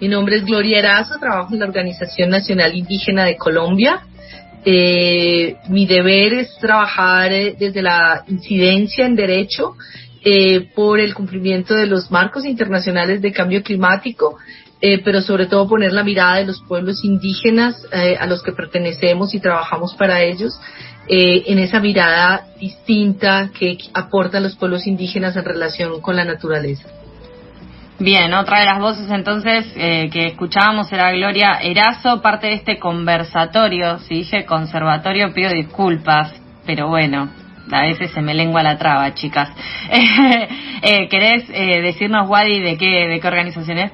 Mi 0.00 0.06
nombre 0.06 0.36
es 0.36 0.44
Gloria 0.44 0.78
Erazo, 0.78 1.18
trabajo 1.18 1.52
en 1.52 1.58
la 1.60 1.66
Organización 1.66 2.30
Nacional 2.30 2.72
Indígena 2.76 3.24
de 3.24 3.36
Colombia. 3.36 4.00
Eh, 4.64 5.56
mi 5.68 5.86
deber 5.86 6.34
es 6.34 6.56
trabajar 6.58 7.32
eh, 7.32 7.56
desde 7.58 7.82
la 7.82 8.22
incidencia 8.28 9.04
en 9.06 9.16
derecho 9.16 9.74
eh, 10.24 10.68
por 10.74 11.00
el 11.00 11.14
cumplimiento 11.14 11.74
de 11.74 11.86
los 11.86 12.10
marcos 12.10 12.44
internacionales 12.44 13.20
de 13.22 13.32
cambio 13.32 13.62
climático, 13.62 14.38
eh, 14.80 15.00
pero 15.04 15.20
sobre 15.20 15.46
todo 15.46 15.68
poner 15.68 15.92
la 15.92 16.02
mirada 16.02 16.36
de 16.36 16.46
los 16.46 16.60
pueblos 16.62 17.04
indígenas 17.04 17.86
eh, 17.92 18.16
a 18.18 18.26
los 18.26 18.42
que 18.42 18.52
pertenecemos 18.52 19.34
y 19.34 19.40
trabajamos 19.40 19.94
para 19.94 20.22
ellos 20.22 20.58
eh, 21.08 21.44
en 21.46 21.58
esa 21.58 21.80
mirada 21.80 22.46
distinta 22.60 23.50
que 23.58 23.76
aportan 23.92 24.44
los 24.44 24.54
pueblos 24.54 24.86
indígenas 24.86 25.36
en 25.36 25.44
relación 25.44 26.00
con 26.00 26.14
la 26.14 26.24
naturaleza. 26.24 26.88
Bien, 27.98 28.32
otra 28.34 28.60
de 28.60 28.66
las 28.66 28.80
voces 28.80 29.10
entonces 29.10 29.66
eh, 29.76 30.08
que 30.12 30.26
escuchábamos 30.26 30.92
era 30.92 31.12
Gloria 31.12 31.58
Erazo, 31.60 32.22
parte 32.22 32.48
de 32.48 32.54
este 32.54 32.78
conversatorio. 32.78 33.98
Si 34.00 34.14
dije 34.14 34.44
conservatorio, 34.44 35.32
pido 35.34 35.50
disculpas, 35.50 36.32
pero 36.66 36.88
bueno, 36.88 37.30
a 37.70 37.82
veces 37.82 38.10
se 38.10 38.20
me 38.20 38.34
lengua 38.34 38.62
la 38.62 38.78
traba, 38.78 39.14
chicas. 39.14 39.50
Eh, 40.84 41.08
¿Querés 41.08 41.44
eh, 41.50 41.80
decirnos, 41.80 42.28
Wadi, 42.28 42.58
de 42.58 42.76
qué, 42.76 43.06
de 43.06 43.20
qué 43.20 43.28
organización 43.28 43.78
es? 43.78 43.92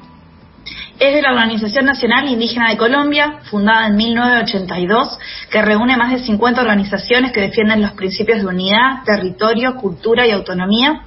Es 0.98 1.14
de 1.14 1.20
la 1.20 1.32
Organización 1.32 1.84
Nacional 1.84 2.26
Indígena 2.26 2.70
de 2.70 2.78
Colombia, 2.78 3.40
fundada 3.50 3.88
en 3.88 3.96
1982, 3.96 5.18
que 5.50 5.60
reúne 5.60 5.98
más 5.98 6.12
de 6.12 6.20
50 6.20 6.62
organizaciones 6.62 7.32
que 7.32 7.42
defienden 7.42 7.82
los 7.82 7.92
principios 7.92 8.38
de 8.40 8.46
unidad, 8.46 9.04
territorio, 9.04 9.76
cultura 9.76 10.26
y 10.26 10.30
autonomía. 10.30 11.02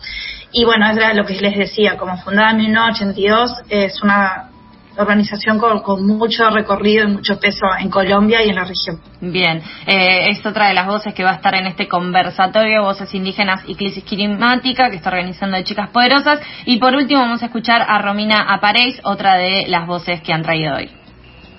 Y 0.52 0.66
bueno, 0.66 0.86
es 0.88 1.16
lo 1.16 1.26
que 1.26 1.34
les 1.42 1.58
decía, 1.58 1.98
como 1.98 2.16
fundada 2.20 2.52
en 2.52 2.58
1982, 2.58 3.56
es 3.70 4.04
una 4.04 4.51
organización 4.98 5.58
con, 5.58 5.82
con, 5.82 6.06
mucho 6.06 6.50
recorrido 6.50 7.08
y 7.08 7.12
mucho 7.14 7.40
peso 7.40 7.66
en 7.80 7.90
Colombia 7.90 8.44
y 8.44 8.50
en 8.50 8.56
la 8.56 8.66
región. 8.66 9.00
Bien, 9.22 9.62
eh, 9.88 10.30
es 10.30 10.46
otra 10.46 10.68
de 10.68 10.74
las 10.74 10.88
voces 10.88 11.14
que 11.14 11.24
va 11.24 11.32
a 11.32 11.36
estar 11.36 11.56
en 11.56 11.68
este 11.68 11.88
conversatorio, 11.88 12.84
Voces 12.84 13.14
Indígenas 13.14 13.64
y 13.68 13.76
Crisis 13.76 14.04
Climática, 14.04 14.90
que 14.90 14.98
está 14.98 15.10
organizando 15.10 15.58
de 15.58 15.64
Chicas 15.64 15.90
Poderosas. 15.90 16.40
Y 16.66 16.78
por 16.78 16.96
último 16.96 17.22
vamos 17.22 17.42
a 17.44 17.46
escuchar 17.46 17.84
a 17.88 18.00
Romina 18.00 18.42
Apareis, 18.42 19.00
otra 19.04 19.36
de 19.36 19.66
las 19.68 19.88
voces 19.88 20.22
que 20.22 20.34
han 20.34 20.44
traído 20.44 20.76
hoy. 20.76 20.90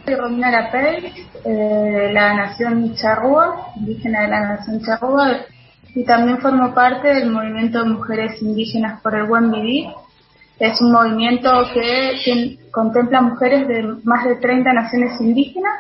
Soy 0.05 0.15
Romina 0.17 0.49
Apareis, 0.67 1.15
eh, 1.45 2.11
la 2.13 2.35
nación 2.35 2.95
charrúa, 2.95 3.69
indígena 3.77 4.23
de 4.23 4.29
la 4.29 4.41
nación 4.41 4.81
charrúa, 4.85 5.39
y 5.95 6.05
también 6.05 6.39
formo 6.39 6.75
parte 6.75 7.15
del 7.15 7.31
movimiento 7.31 7.83
de 7.83 7.91
mujeres 7.91 8.41
indígenas 8.43 9.01
por 9.03 9.15
el 9.15 9.27
buen 9.27 9.51
vivir. 9.51 9.87
Es 10.63 10.81
un 10.81 10.93
movimiento 10.93 11.51
que, 11.75 12.57
contempla 12.71 13.21
mujeres 13.21 13.67
de 13.67 13.83
más 14.05 14.25
de 14.25 14.37
30 14.37 14.73
naciones 14.73 15.21
indígenas 15.21 15.75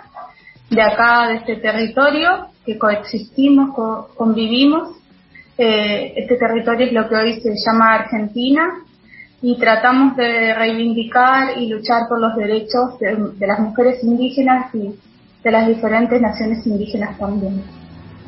de 0.70 0.82
acá, 0.82 1.28
de 1.28 1.36
este 1.36 1.56
territorio, 1.58 2.48
que 2.66 2.76
coexistimos, 2.80 3.76
convivimos. 4.16 4.88
Eh, 5.56 6.14
este 6.16 6.36
territorio 6.36 6.88
es 6.88 6.92
lo 6.92 7.08
que 7.08 7.14
hoy 7.14 7.40
se 7.40 7.54
llama 7.64 7.94
Argentina 7.94 8.70
y 9.40 9.56
tratamos 9.56 10.16
de 10.16 10.52
reivindicar 10.52 11.58
y 11.58 11.68
luchar 11.68 12.08
por 12.08 12.20
los 12.20 12.34
derechos 12.34 12.98
de 12.98 13.46
las 13.46 13.60
mujeres 13.60 14.02
indígenas 14.02 14.74
y 14.74 14.96
de 15.44 15.50
las 15.52 15.68
diferentes 15.68 16.20
naciones 16.20 16.66
indígenas 16.66 17.16
también. 17.18 17.62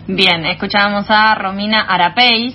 Bien, 0.07 0.47
escuchábamos 0.47 1.07
a 1.09 1.35
Romina 1.35 1.81
Arapeis, 1.81 2.55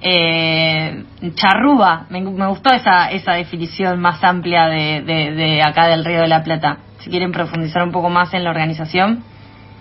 eh, 0.00 1.04
charrúa, 1.34 2.06
me, 2.10 2.22
gustó 2.22 2.72
esa, 2.72 3.10
esa 3.10 3.32
definición 3.32 4.00
más 4.00 4.22
amplia 4.22 4.66
de, 4.66 5.02
de, 5.02 5.62
acá 5.62 5.86
del 5.88 6.04
Río 6.04 6.20
de 6.20 6.28
la 6.28 6.42
Plata. 6.42 6.78
Si 7.00 7.10
quieren 7.10 7.32
profundizar 7.32 7.82
un 7.82 7.92
poco 7.92 8.10
más 8.10 8.34
en 8.34 8.44
la 8.44 8.50
organización. 8.50 9.22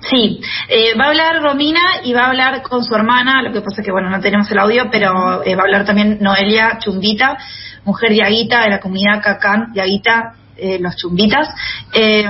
Sí, 0.02 0.40
eh, 0.70 0.96
va 1.00 1.06
a 1.06 1.08
hablar 1.08 1.42
Romina 1.42 1.82
y 2.04 2.14
va 2.14 2.26
a 2.26 2.28
hablar 2.28 2.62
con 2.62 2.84
su 2.84 2.94
hermana, 2.94 3.42
lo 3.42 3.52
que 3.52 3.62
pasa 3.62 3.82
es 3.82 3.86
que 3.86 3.92
bueno, 3.92 4.10
no 4.10 4.20
tenemos 4.20 4.50
el 4.52 4.60
audio, 4.60 4.86
pero 4.92 5.44
eh, 5.44 5.56
va 5.56 5.62
a 5.62 5.66
hablar 5.66 5.86
también 5.86 6.20
Noelia 6.22 6.78
Chumbita, 6.80 7.38
mujer 7.86 8.12
Aguita 8.24 8.62
de 8.64 8.70
la 8.70 8.80
comunidad 8.80 9.22
Cacán 9.24 9.74
Aguita 9.80 10.36
eh, 10.58 10.80
los 10.80 10.96
chumbitas. 10.96 11.50
Eh, 11.92 12.24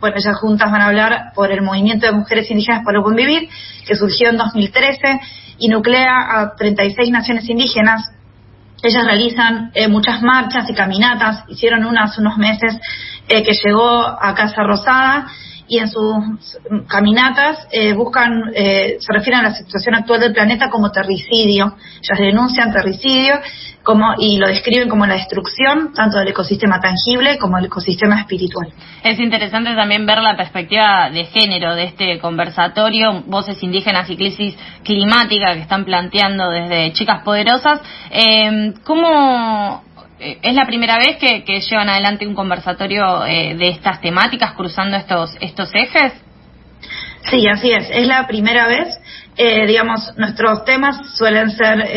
bueno, 0.00 0.16
ellas 0.16 0.36
juntas 0.38 0.70
van 0.70 0.82
a 0.82 0.88
hablar 0.88 1.32
por 1.34 1.50
el 1.50 1.62
movimiento 1.62 2.06
de 2.06 2.12
mujeres 2.12 2.50
indígenas 2.50 2.82
por 2.84 2.94
el 2.94 3.00
buen 3.00 3.16
que 3.16 3.96
surgió 3.96 4.28
en 4.28 4.36
2013 4.36 5.20
y 5.60 5.68
nuclea 5.68 6.40
a 6.40 6.56
36 6.56 7.10
naciones 7.10 7.48
indígenas. 7.48 8.10
Ellas 8.82 9.04
realizan 9.04 9.70
eh, 9.74 9.88
muchas 9.88 10.22
marchas 10.22 10.68
y 10.68 10.74
caminatas, 10.74 11.44
hicieron 11.48 11.84
una 11.84 12.04
hace 12.04 12.20
unos 12.20 12.38
meses 12.38 12.78
eh, 13.28 13.42
que 13.42 13.52
llegó 13.52 14.06
a 14.06 14.34
Casa 14.34 14.62
Rosada 14.62 15.26
y 15.70 15.78
en 15.78 15.88
sus 15.88 16.58
caminatas 16.88 17.68
eh, 17.70 17.92
buscan, 17.92 18.50
eh, 18.52 18.96
se 18.98 19.12
refieren 19.12 19.46
a 19.46 19.50
la 19.50 19.54
situación 19.54 19.94
actual 19.94 20.18
del 20.18 20.32
planeta 20.32 20.68
como 20.68 20.90
terricidio. 20.90 21.76
Ellas 22.02 22.18
denuncian 22.18 22.72
terricidio 22.72 23.34
como, 23.84 24.14
y 24.18 24.38
lo 24.38 24.48
describen 24.48 24.88
como 24.88 25.06
la 25.06 25.14
destrucción 25.14 25.92
tanto 25.94 26.18
del 26.18 26.26
ecosistema 26.26 26.80
tangible 26.80 27.38
como 27.38 27.56
del 27.56 27.66
ecosistema 27.66 28.18
espiritual. 28.18 28.66
Es 29.04 29.20
interesante 29.20 29.72
también 29.76 30.04
ver 30.06 30.18
la 30.18 30.36
perspectiva 30.36 31.08
de 31.08 31.26
género 31.26 31.76
de 31.76 31.84
este 31.84 32.18
conversatorio, 32.18 33.22
voces 33.26 33.62
indígenas 33.62 34.10
y 34.10 34.16
crisis 34.16 34.58
climática 34.82 35.54
que 35.54 35.60
están 35.60 35.84
planteando 35.84 36.50
desde 36.50 36.92
Chicas 36.94 37.22
Poderosas. 37.22 37.80
Eh, 38.10 38.74
¿Cómo 38.82 39.84
¿Es 40.20 40.54
la 40.54 40.66
primera 40.66 40.98
vez 40.98 41.16
que, 41.16 41.60
llevan 41.60 41.88
adelante 41.88 42.26
un 42.26 42.34
conversatorio 42.34 43.24
eh, 43.24 43.54
de 43.56 43.70
estas 43.70 44.02
temáticas 44.02 44.52
cruzando 44.52 44.98
estos, 44.98 45.34
estos 45.40 45.70
ejes? 45.74 46.12
Sí, 47.30 47.48
así 47.48 47.70
es. 47.70 47.88
Es 47.90 48.06
la 48.06 48.26
primera 48.26 48.66
vez. 48.66 49.00
Eh, 49.36 49.66
digamos, 49.66 50.12
nuestros 50.18 50.64
temas 50.66 51.16
suelen 51.16 51.50
ser 51.50 51.88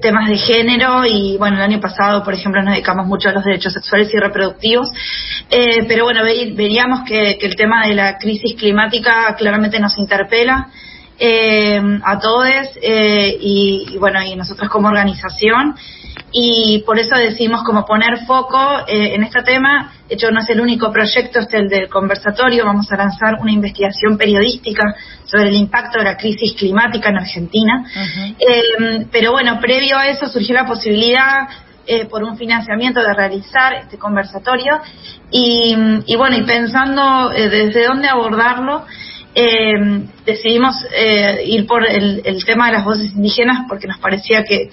temas 0.00 0.28
de 0.28 0.36
género 0.36 1.04
y, 1.04 1.36
bueno, 1.36 1.56
el 1.56 1.62
año 1.62 1.80
pasado, 1.80 2.22
por 2.22 2.34
ejemplo, 2.34 2.62
nos 2.62 2.74
dedicamos 2.74 3.06
mucho 3.06 3.28
a 3.28 3.32
los 3.32 3.44
derechos 3.44 3.72
sexuales 3.72 4.12
y 4.14 4.18
reproductivos. 4.18 4.88
pero, 5.88 6.04
bueno, 6.04 6.22
veríamos 6.22 7.00
que, 7.08 7.38
el 7.40 7.56
tema 7.56 7.88
de 7.88 7.94
la 7.94 8.18
crisis 8.18 8.54
climática 8.56 9.34
claramente 9.36 9.80
nos 9.80 9.98
interpela. 9.98 10.68
A 11.22 12.18
todos 12.18 12.48
y, 12.82 13.86
y, 13.92 13.98
bueno, 13.98 14.22
y 14.22 14.36
nosotros 14.36 14.68
como 14.70 14.88
organización 14.88 15.74
y 16.32 16.82
por 16.86 16.98
eso 16.98 17.16
decidimos 17.16 17.62
como 17.64 17.84
poner 17.84 18.24
foco 18.26 18.58
eh, 18.86 19.14
en 19.14 19.24
este 19.24 19.42
tema. 19.42 19.92
De 20.08 20.14
hecho, 20.14 20.30
no 20.30 20.40
es 20.40 20.48
el 20.50 20.60
único 20.60 20.92
proyecto, 20.92 21.40
este 21.40 21.58
el 21.58 21.68
del 21.68 21.88
conversatorio. 21.88 22.64
Vamos 22.64 22.90
a 22.92 22.96
lanzar 22.96 23.36
una 23.40 23.50
investigación 23.50 24.16
periodística 24.16 24.94
sobre 25.24 25.48
el 25.48 25.54
impacto 25.54 25.98
de 25.98 26.04
la 26.04 26.16
crisis 26.16 26.54
climática 26.56 27.08
en 27.10 27.18
Argentina. 27.18 27.84
eh, 28.38 29.06
pero 29.10 29.32
bueno, 29.32 29.58
previo 29.60 29.98
a 29.98 30.08
eso 30.08 30.28
surgió 30.28 30.54
la 30.54 30.66
posibilidad 30.66 31.48
eh, 31.86 32.04
por 32.06 32.22
un 32.22 32.36
financiamiento 32.36 33.00
de 33.00 33.12
realizar 33.12 33.74
este 33.74 33.98
conversatorio 33.98 34.80
y, 35.30 35.74
y 36.06 36.16
bueno, 36.16 36.36
y 36.36 36.42
pensando 36.42 37.32
eh, 37.32 37.48
desde 37.48 37.86
dónde 37.86 38.08
abordarlo, 38.08 38.84
eh, 39.34 40.08
decidimos 40.26 40.74
eh, 40.92 41.44
ir 41.46 41.66
por 41.66 41.86
el, 41.86 42.44
tema 42.44 42.66
de 42.66 42.72
las 42.72 42.84
voces 42.84 43.12
indígenas 43.12 43.64
porque 43.68 43.86
nos 43.86 43.98
parecía 43.98 44.44
que, 44.44 44.68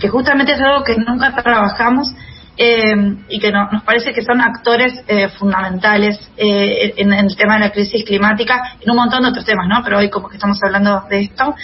que, 0.00 0.08
justamente 0.08 0.52
es 0.52 0.60
algo 0.60 0.82
que 0.82 0.96
nunca 0.96 1.34
trabajamos 1.42 2.08
eh, 2.56 2.94
y 3.28 3.38
que 3.38 3.50
nos 3.50 3.82
parece 3.82 4.12
que 4.12 4.22
son 4.22 4.40
actores 4.40 4.94
eh, 5.08 5.28
fundamentales 5.28 6.18
en, 6.36 7.12
el 7.12 7.36
tema 7.36 7.54
de 7.54 7.60
la 7.60 7.70
crisis 7.70 8.04
climática, 8.04 8.76
en 8.80 8.90
un 8.90 8.96
montón 8.96 9.22
de 9.22 9.28
otros 9.30 9.44
temas, 9.44 9.66
¿no? 9.68 9.82
Pero 9.84 9.98
hoy 9.98 10.08
como 10.08 10.28
que 10.28 10.36
estamos 10.36 10.58
hablando 10.62 11.04
de 11.08 11.20
esto, 11.20 11.54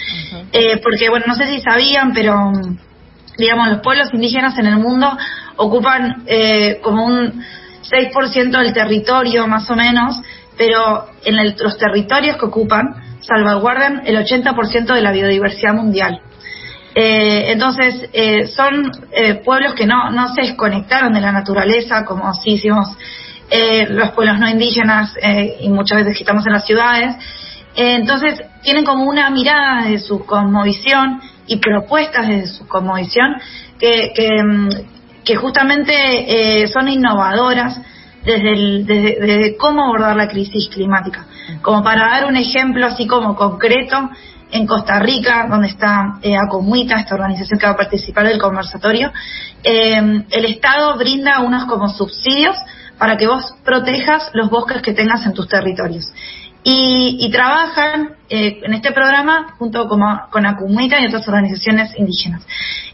porque 0.83 1.09
bueno, 1.09 1.27
no 1.29 1.35
sé 1.35 1.47
si 1.47 1.61
sabían, 1.61 2.13
pero 2.13 2.53
digamos, 3.39 3.69
los 3.69 3.81
pueblos 3.81 4.09
indígenas 4.13 4.59
en 4.59 4.67
el 4.67 4.79
mundo 4.79 5.17
ocupan 5.57 6.25
como 6.83 7.05
un 7.05 7.43
6% 7.83 8.51
del 8.51 8.73
territorio 8.73 9.47
más 9.47 9.71
o 9.71 9.77
menos 9.77 10.21
pero 10.59 11.07
en 11.25 11.37
los 11.57 11.79
territorios 11.79 12.37
que 12.37 12.47
ocupan 12.47 12.97
salvaguardan 13.21 14.03
el 14.05 14.17
80% 14.17 14.95
de 14.95 15.01
la 15.01 15.13
biodiversidad 15.13 15.73
mundial. 15.73 16.21
Eh, 16.95 17.53
entonces, 17.53 18.09
eh, 18.13 18.47
son 18.49 18.91
eh, 19.13 19.37
pueblos 19.45 19.75
que 19.75 19.87
no, 19.87 20.11
no 20.11 20.35
se 20.35 20.43
desconectaron 20.43 21.13
de 21.13 21.21
la 21.21 21.31
naturaleza, 21.31 22.05
como 22.05 22.35
sí 22.35 22.53
hicimos 22.53 22.89
los 23.89 24.11
pueblos 24.11 24.39
no 24.39 24.47
indígenas 24.47 25.15
y 25.59 25.71
muchas 25.71 26.01
veces 26.01 26.19
que 26.19 26.23
estamos 26.23 26.47
en 26.47 26.53
las 26.53 26.67
ciudades. 26.67 27.17
entonces, 27.75 28.43
tienen 28.63 28.85
como 28.85 29.05
una 29.05 29.31
mirada 29.31 29.87
de 29.87 29.99
su 30.01 30.27
cosmovisión 30.27 31.23
y 31.47 31.57
propuestas 31.57 32.29
de 32.29 32.47
su 32.47 32.69
cosmovisión 32.69 33.37
que, 33.79 34.13
que, 34.15 34.29
mm, 34.43 34.69
que 35.25 35.37
justamente 35.37 36.69
son 36.69 36.89
innovadoras 36.89 37.81
desde, 38.37 38.85
desde, 38.85 39.57
cómo 39.57 39.85
abordar 39.85 40.17
la 40.17 40.29
crisis 40.29 40.69
climática. 40.69 41.27
Como 41.63 41.83
para 41.83 42.11
dar 42.11 42.27
un 42.27 42.37
ejemplo 42.37 42.87
así 42.87 43.07
como 43.07 43.35
concreto, 43.35 44.11
en 44.51 44.67
Costa 44.67 44.99
Rica, 44.99 45.47
donde 45.49 45.69
está 45.69 46.19
eh, 46.23 46.35
Acomita, 46.35 46.99
esta 46.99 47.15
organización 47.15 47.59
que 47.59 47.67
va 47.67 47.73
a 47.73 47.77
participar 47.77 48.27
del 48.27 48.39
conversatorio, 48.39 49.13
eh, 49.63 50.25
el 50.31 50.45
Estado 50.47 50.97
brinda 50.97 51.41
unos 51.41 51.67
como 51.67 51.89
subsidios 51.89 52.57
para 52.99 53.17
que 53.17 53.27
vos 53.27 53.55
protejas 53.63 54.31
los 54.33 54.49
bosques 54.49 54.81
que 54.81 54.95
tengas 54.95 55.25
en 55.27 55.35
tus 55.35 55.49
territorios. 55.49 56.07
Y, 56.65 57.31
trabajan 57.31 58.17
eh, 58.29 58.61
en 58.63 58.75
este 58.75 58.93
programa 58.93 59.55
junto 59.59 59.89
con, 59.89 60.01
con 60.31 60.45
Acumita 60.45 61.01
y 61.01 61.07
otras 61.07 61.27
organizaciones 61.29 61.97
indígenas. 61.97 62.43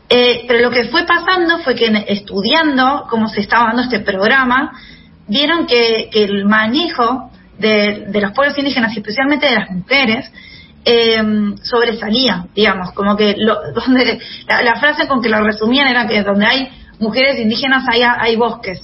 Eh, 0.09 0.45
pero 0.47 0.61
lo 0.61 0.71
que 0.71 0.85
fue 0.85 1.05
pasando 1.05 1.59
fue 1.59 1.75
que 1.75 2.05
estudiando 2.09 3.07
cómo 3.09 3.27
se 3.29 3.41
estaba 3.41 3.69
dando 3.69 3.83
este 3.83 4.01
programa, 4.01 4.73
vieron 5.29 5.67
que, 5.67 6.11
el 6.13 6.45
manejo 6.45 7.31
de, 7.59 8.09
los 8.13 8.33
pueblos 8.33 8.59
indígenas 8.59 8.97
especialmente 8.97 9.47
de 9.47 9.55
las 9.55 9.71
mujeres 9.71 10.31
eh, 10.85 11.23
sobresalía, 11.63 12.47
digamos, 12.55 12.93
como 12.93 13.17
que 13.17 13.35
lo, 13.39 13.73
donde 13.75 14.21
la, 14.49 14.77
frase 14.77 15.07
con 15.07 15.23
que 15.23 15.29
lo 15.29 15.43
resumían 15.43 15.89
era 15.89 16.07
que 16.07 16.23
donde 16.23 16.47
hay 16.47 16.69
mujeres 16.99 17.39
indígenas 17.39 17.85
hay, 17.91 18.03
hay 18.03 18.37
bosques 18.37 18.81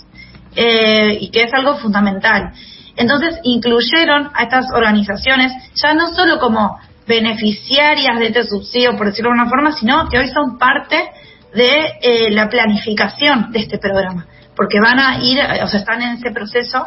eh, 0.56 1.18
y 1.20 1.30
que 1.30 1.44
es 1.44 1.52
algo 1.52 1.76
fundamental. 1.76 2.52
Entonces 2.96 3.38
incluyeron 3.44 4.30
a 4.34 4.44
estas 4.44 4.66
organizaciones 4.74 5.52
ya 5.74 5.94
no 5.94 6.12
solo 6.14 6.38
como 6.38 6.78
beneficiarias 7.06 8.18
de 8.18 8.26
este 8.26 8.44
subsidio, 8.44 8.96
por 8.96 9.06
decirlo 9.06 9.30
de 9.30 9.40
alguna 9.40 9.50
forma, 9.50 9.72
sino 9.72 10.08
que 10.08 10.18
hoy 10.18 10.28
son 10.28 10.58
parte 10.58 11.10
de 11.54 11.92
eh, 12.02 12.30
la 12.30 12.48
planificación 12.48 13.50
de 13.52 13.60
este 13.60 13.78
programa 13.78 14.26
porque 14.56 14.80
van 14.80 14.98
a 14.98 15.22
ir, 15.22 15.38
o 15.62 15.66
sea, 15.66 15.80
están 15.80 16.02
en 16.02 16.14
ese 16.14 16.30
proceso, 16.30 16.84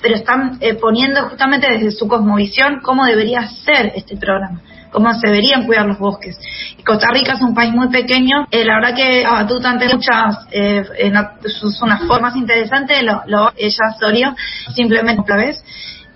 pero 0.00 0.14
están 0.14 0.58
eh, 0.60 0.74
poniendo 0.74 1.28
justamente 1.28 1.70
desde 1.70 1.90
su 1.90 2.08
cosmovisión 2.08 2.80
cómo 2.82 3.04
debería 3.04 3.48
ser 3.48 3.92
este 3.94 4.16
programa. 4.16 4.60
cómo 4.90 5.12
se 5.14 5.28
deberían 5.28 5.66
cuidar 5.66 5.86
los 5.86 5.98
bosques. 5.98 6.36
Y 6.76 6.82
Costa 6.82 7.12
Rica 7.12 7.34
es 7.34 7.42
un 7.42 7.54
país 7.54 7.72
muy 7.72 7.90
pequeño, 7.90 8.48
eh, 8.50 8.64
la 8.64 8.74
verdad 8.74 8.96
que 8.96 9.24
Abatut 9.24 9.64
ante 9.64 9.86
muchas, 9.86 10.48
eh, 10.50 10.84
en 10.98 11.14
sus 11.46 11.80
unas 11.80 12.02
formas 12.08 12.34
interesantes, 12.34 13.00
lo, 13.04 13.22
lo 13.26 13.52
ella 13.56 13.94
Sorio, 14.00 14.34
simplemente 14.74 15.20
otra 15.22 15.36
vez, 15.36 15.62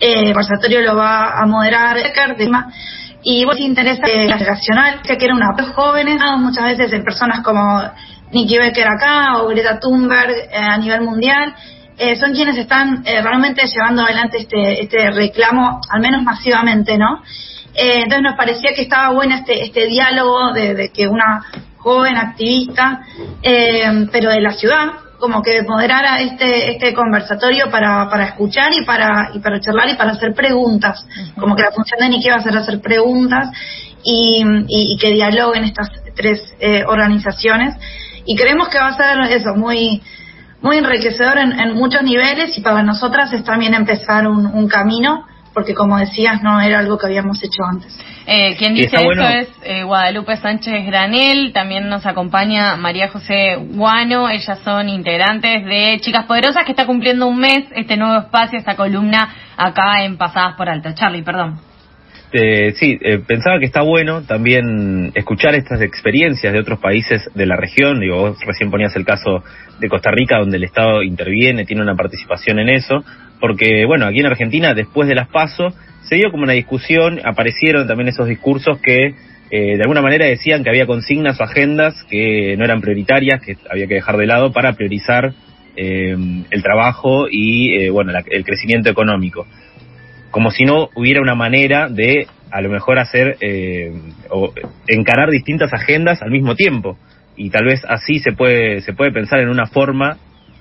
eh, 0.01 0.29
el 0.29 0.35
conversatorio 0.35 0.83
lo 0.83 0.97
va 0.97 1.41
a 1.41 1.47
moderar 1.47 1.97
y 3.23 3.45
vos 3.45 3.57
te 3.57 3.63
interesa 3.63 4.07
eh, 4.07 4.29
la 4.29 4.37
generacional, 4.37 5.01
que 5.03 5.17
quiere 5.17 5.33
una 5.33 5.55
jóvenes, 5.75 6.21
muchas 6.39 6.65
veces 6.65 6.93
en 6.93 7.03
personas 7.03 7.41
como 7.43 7.83
Nikki 8.35 8.59
Becker 8.59 8.89
acá 8.89 9.39
o 9.39 9.49
Greta 9.49 9.79
Thunberg 9.79 10.31
eh, 10.51 10.57
a 10.57 10.77
nivel 10.77 11.03
mundial, 11.03 11.55
eh, 11.97 12.17
son 12.17 12.33
quienes 12.33 12.59
están 12.59 13.05
eh, 13.07 13.23
realmente 13.23 13.63
llevando 13.67 14.03
adelante 14.03 14.39
este, 14.39 14.83
este 14.83 15.11
reclamo, 15.13 15.81
al 15.89 16.01
menos 16.01 16.23
masivamente, 16.23 16.99
¿no? 16.99 17.23
entonces 17.77 18.23
nos 18.23 18.37
parecía 18.37 18.73
que 18.73 18.83
estaba 18.83 19.13
bueno 19.13 19.35
este, 19.35 19.65
este 19.65 19.87
diálogo 19.87 20.53
de, 20.53 20.75
de 20.75 20.91
que 20.91 21.09
una 21.09 21.45
joven 21.79 22.17
activista, 22.17 23.01
pero 23.43 24.31
de 24.31 24.41
la 24.41 24.53
ciudad, 24.53 24.93
como 25.19 25.43
que 25.43 25.61
moderara 25.63 26.21
este 26.21 26.71
este 26.71 26.95
conversatorio 26.95 27.69
para, 27.73 28.09
para 28.09 28.27
escuchar 28.27 28.73
y 28.73 28.85
para 28.85 29.31
y 29.35 29.41
para 29.41 29.59
charlar 29.59 29.89
y 29.89 29.95
para 29.95 30.13
hacer 30.13 30.35
preguntas. 30.35 31.05
Como 31.35 31.57
que 31.57 31.63
la 31.63 31.73
función 31.73 31.99
de 31.99 32.11
Nikki 32.11 32.29
va 32.29 32.37
a 32.37 32.43
ser 32.45 32.57
hacer 32.57 32.81
preguntas 32.81 33.49
y, 34.05 34.45
y, 34.69 34.97
que 34.97 35.11
dialoguen 35.11 35.65
estas 35.65 35.91
tres 36.15 36.41
organizaciones 36.87 37.75
y 38.27 38.37
creemos 38.37 38.69
que 38.69 38.79
va 38.79 38.89
a 38.89 38.97
ser 38.97 39.21
eso, 39.33 39.55
muy 39.55 40.03
muy 40.65 40.79
enriquecedor 40.79 41.37
en, 41.37 41.75
muchos 41.75 42.03
niveles 42.03 42.57
y 42.57 42.63
para 42.63 42.83
nosotras 42.83 43.31
es 43.35 43.45
también 43.45 43.75
empezar 43.75 44.27
un, 44.27 44.67
camino, 44.67 45.27
porque 45.53 45.75
como 45.75 45.99
decías, 45.99 46.43
no 46.43 46.59
era 46.59 46.79
algo 46.79 46.97
que 46.97 47.05
habíamos 47.05 47.45
hecho 47.45 47.63
antes. 47.71 47.95
Eh, 48.27 48.57
quien 48.57 48.73
dice 48.75 48.97
esto 48.97 49.29
es 49.29 49.49
eh, 49.63 49.83
Guadalupe 49.83 50.39
Sánchez 50.39 50.87
Granel, 50.87 51.53
también 51.53 51.91
nos 51.91 52.07
acompaña 52.07 52.77
María 52.77 53.11
José 53.11 53.57
Guano, 53.57 54.31
ellas 54.31 54.59
son 54.65 54.89
integrantes 54.89 55.67
de 55.67 55.99
Chicas 56.01 56.25
Poderosas 56.25 56.65
que 56.65 56.73
está 56.73 56.87
cumpliendo 56.87 57.27
un 57.27 57.39
mes 57.39 57.67
este 57.75 57.99
nuevo 57.99 58.17
espacio, 58.21 58.59
esta 58.59 58.75
columna 58.75 59.35
acá 59.59 60.03
en 60.03 60.17
Pasadas 60.17 60.55
por 60.57 60.71
Alto. 60.71 60.93
Charlie, 60.95 61.23
perdón. 61.23 61.74
Este, 62.35 62.73
sí, 62.73 62.99
eh, 63.01 63.21
pensaba 63.25 63.61
que 63.61 63.67
está 63.67 63.83
bueno 63.83 64.23
también 64.23 65.13
escuchar 65.15 65.55
estas 65.55 65.81
experiencias 65.81 66.53
de 66.53 66.59
otros 66.59 66.81
países 66.81 67.31
de 67.33 67.47
la 67.47 67.55
región. 67.55 68.01
Digo, 68.01 68.17
vos 68.17 68.39
recién 68.45 68.73
ponías 68.73 68.97
el 68.97 69.05
caso 69.05 69.45
de 69.79 69.89
Costa 69.89 70.11
Rica, 70.11 70.39
donde 70.41 70.57
el 70.57 70.65
Estado 70.65 71.05
interviene, 71.05 71.65
tiene 71.65 71.83
una 71.83 71.95
participación 71.95 72.59
en 72.59 72.71
eso, 72.71 73.05
porque, 73.39 73.85
bueno, 73.87 74.07
aquí 74.07 74.19
en 74.19 74.27
Argentina, 74.27 74.75
después 74.75 75.09
de 75.09 75.15
las 75.15 75.29
PASO, 75.29 75.75
se 76.09 76.17
dio 76.17 76.33
como 76.33 76.43
una 76.43 76.55
discusión, 76.55 77.21
aparecieron 77.25 77.87
también 77.87 78.09
esos 78.09 78.27
discursos 78.27 78.81
que 78.81 79.15
eh, 79.53 79.77
de 79.77 79.83
alguna 79.83 80.03
manera 80.03 80.27
decían 80.27 80.65
que 80.65 80.71
había 80.71 80.87
consignas 80.87 81.41
o 81.41 81.45
agendas 81.45 81.95
que 82.11 82.57
no 82.57 82.65
eran 82.65 82.81
prioritarias, 82.81 83.43
que 83.43 83.57
había 83.71 83.87
que 83.87 83.95
dejar 83.95 84.17
de 84.17 84.27
lado 84.27 84.53
para 84.53 84.73
priorizar 84.73 85.35
eh, 85.77 86.17
el 86.51 86.63
trabajo 86.65 87.29
y, 87.31 87.89
bueno, 87.91 88.11
el 88.29 88.45
crecimiento 88.45 88.91
económico 88.91 89.47
como 90.35 90.51
si 90.51 90.65
no 90.65 90.89
hubiera 90.97 91.23
una 91.23 91.37
manera 91.37 91.89
de 91.89 92.27
a 92.51 92.61
lo 92.61 92.69
mejor 92.69 92.99
hacer 92.99 93.37
eh, 93.41 93.93
o 94.31 94.53
encarar 94.89 95.31
distintas 95.31 95.73
agendas 95.73 96.23
al 96.23 96.33
mismo 96.33 96.57
tiempo. 96.57 96.99
Y 97.37 97.51
tal 97.51 97.67
vez 97.67 97.83
así 97.89 98.19
se 98.19 98.33
puede 98.33 98.81
se 98.81 98.95
puede 98.95 99.13
pensar 99.13 99.39
en 99.39 99.49
una 99.49 99.67
forma 99.67 100.17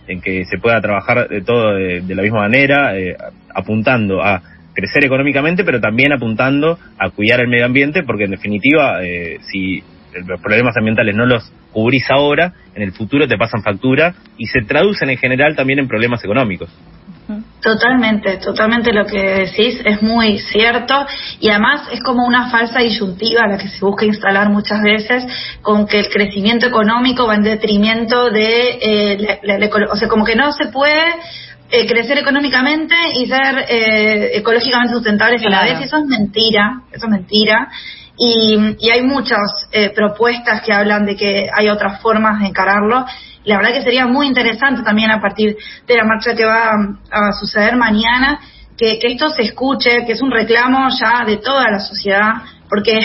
en 0.07 0.21
que 0.21 0.45
se 0.45 0.59
pueda 0.59 0.79
trabajar 0.79 1.27
de 1.27 1.41
todo 1.41 1.73
de, 1.73 2.03
la 2.07 2.21
misma 2.21 2.41
manera 2.41 2.95
eh, 2.95 3.17
apuntando 3.55 4.21
a 4.21 4.43
crecer 4.75 5.05
económicamente 5.05 5.63
pero 5.63 5.81
también 5.81 6.13
apuntando 6.13 6.77
a 6.99 7.09
cuidar 7.09 7.39
el 7.39 7.47
medio 7.47 7.65
ambiente 7.65 8.03
porque 8.03 8.25
en 8.25 8.31
definitiva 8.31 9.03
eh, 9.03 9.39
si 9.51 9.81
los 10.27 10.39
problemas 10.39 10.77
ambientales 10.77 11.15
no 11.15 11.25
los 11.25 11.51
cubrís 11.71 12.11
ahora 12.11 12.53
en 12.75 12.83
el 12.83 12.91
futuro 12.91 13.27
te 13.27 13.37
pasan 13.37 13.63
factura 13.63 14.13
y 14.37 14.45
se 14.45 14.61
traducen 14.61 15.09
en 15.09 15.17
general 15.17 15.55
también 15.55 15.79
en 15.79 15.87
problemas 15.87 16.23
económicos 16.23 16.69
Totalmente, 17.61 18.37
totalmente 18.37 18.91
lo 18.91 19.05
que 19.05 19.21
decís 19.21 19.79
es 19.85 20.01
muy 20.01 20.39
cierto. 20.39 21.05
Y 21.39 21.49
además 21.49 21.87
es 21.91 22.01
como 22.01 22.25
una 22.25 22.49
falsa 22.49 22.79
disyuntiva 22.79 23.47
la 23.47 23.57
que 23.57 23.69
se 23.69 23.79
busca 23.79 24.05
instalar 24.05 24.49
muchas 24.49 24.81
veces 24.81 25.23
con 25.61 25.87
que 25.87 25.99
el 25.99 26.09
crecimiento 26.09 26.67
económico 26.67 27.25
va 27.25 27.35
en 27.35 27.43
detrimento 27.43 28.29
de, 28.29 28.79
eh, 28.81 29.39
la, 29.43 29.69
o 29.91 29.95
sea, 29.95 30.09
como 30.09 30.25
que 30.25 30.35
no 30.35 30.51
se 30.51 30.67
puede 30.67 31.03
eh, 31.71 31.87
crecer 31.87 32.17
económicamente 32.17 32.95
y 33.15 33.27
ser 33.27 33.65
eh, 33.69 34.31
ecológicamente 34.37 34.93
sustentables 34.93 35.45
a 35.45 35.49
la 35.49 35.63
vez, 35.63 35.79
eso 35.79 35.97
es 35.97 36.05
mentira, 36.05 36.81
eso 36.91 37.05
es 37.05 37.11
mentira. 37.11 37.69
Y, 38.15 38.75
y 38.79 38.89
hay 38.91 39.01
muchas 39.01 39.67
propuestas 39.95 40.61
que 40.61 40.71
hablan 40.71 41.03
de 41.03 41.15
que 41.15 41.49
hay 41.51 41.67
otras 41.69 41.99
formas 41.99 42.41
de 42.41 42.47
encararlo 42.47 43.05
la 43.45 43.57
verdad 43.57 43.73
que 43.73 43.81
sería 43.81 44.05
muy 44.05 44.27
interesante 44.27 44.83
también 44.83 45.11
a 45.11 45.21
partir 45.21 45.55
de 45.87 45.95
la 45.95 46.05
marcha 46.05 46.35
que 46.35 46.45
va 46.45 46.71
a, 47.11 47.31
suceder 47.33 47.75
mañana, 47.75 48.39
que, 48.77 48.99
esto 49.01 49.29
se 49.29 49.43
escuche, 49.43 50.05
que 50.05 50.13
es 50.13 50.21
un 50.21 50.31
reclamo 50.31 50.87
ya 50.89 51.25
de 51.25 51.37
toda 51.37 51.69
la 51.69 51.79
sociedad, 51.79 52.33
porque 52.69 52.99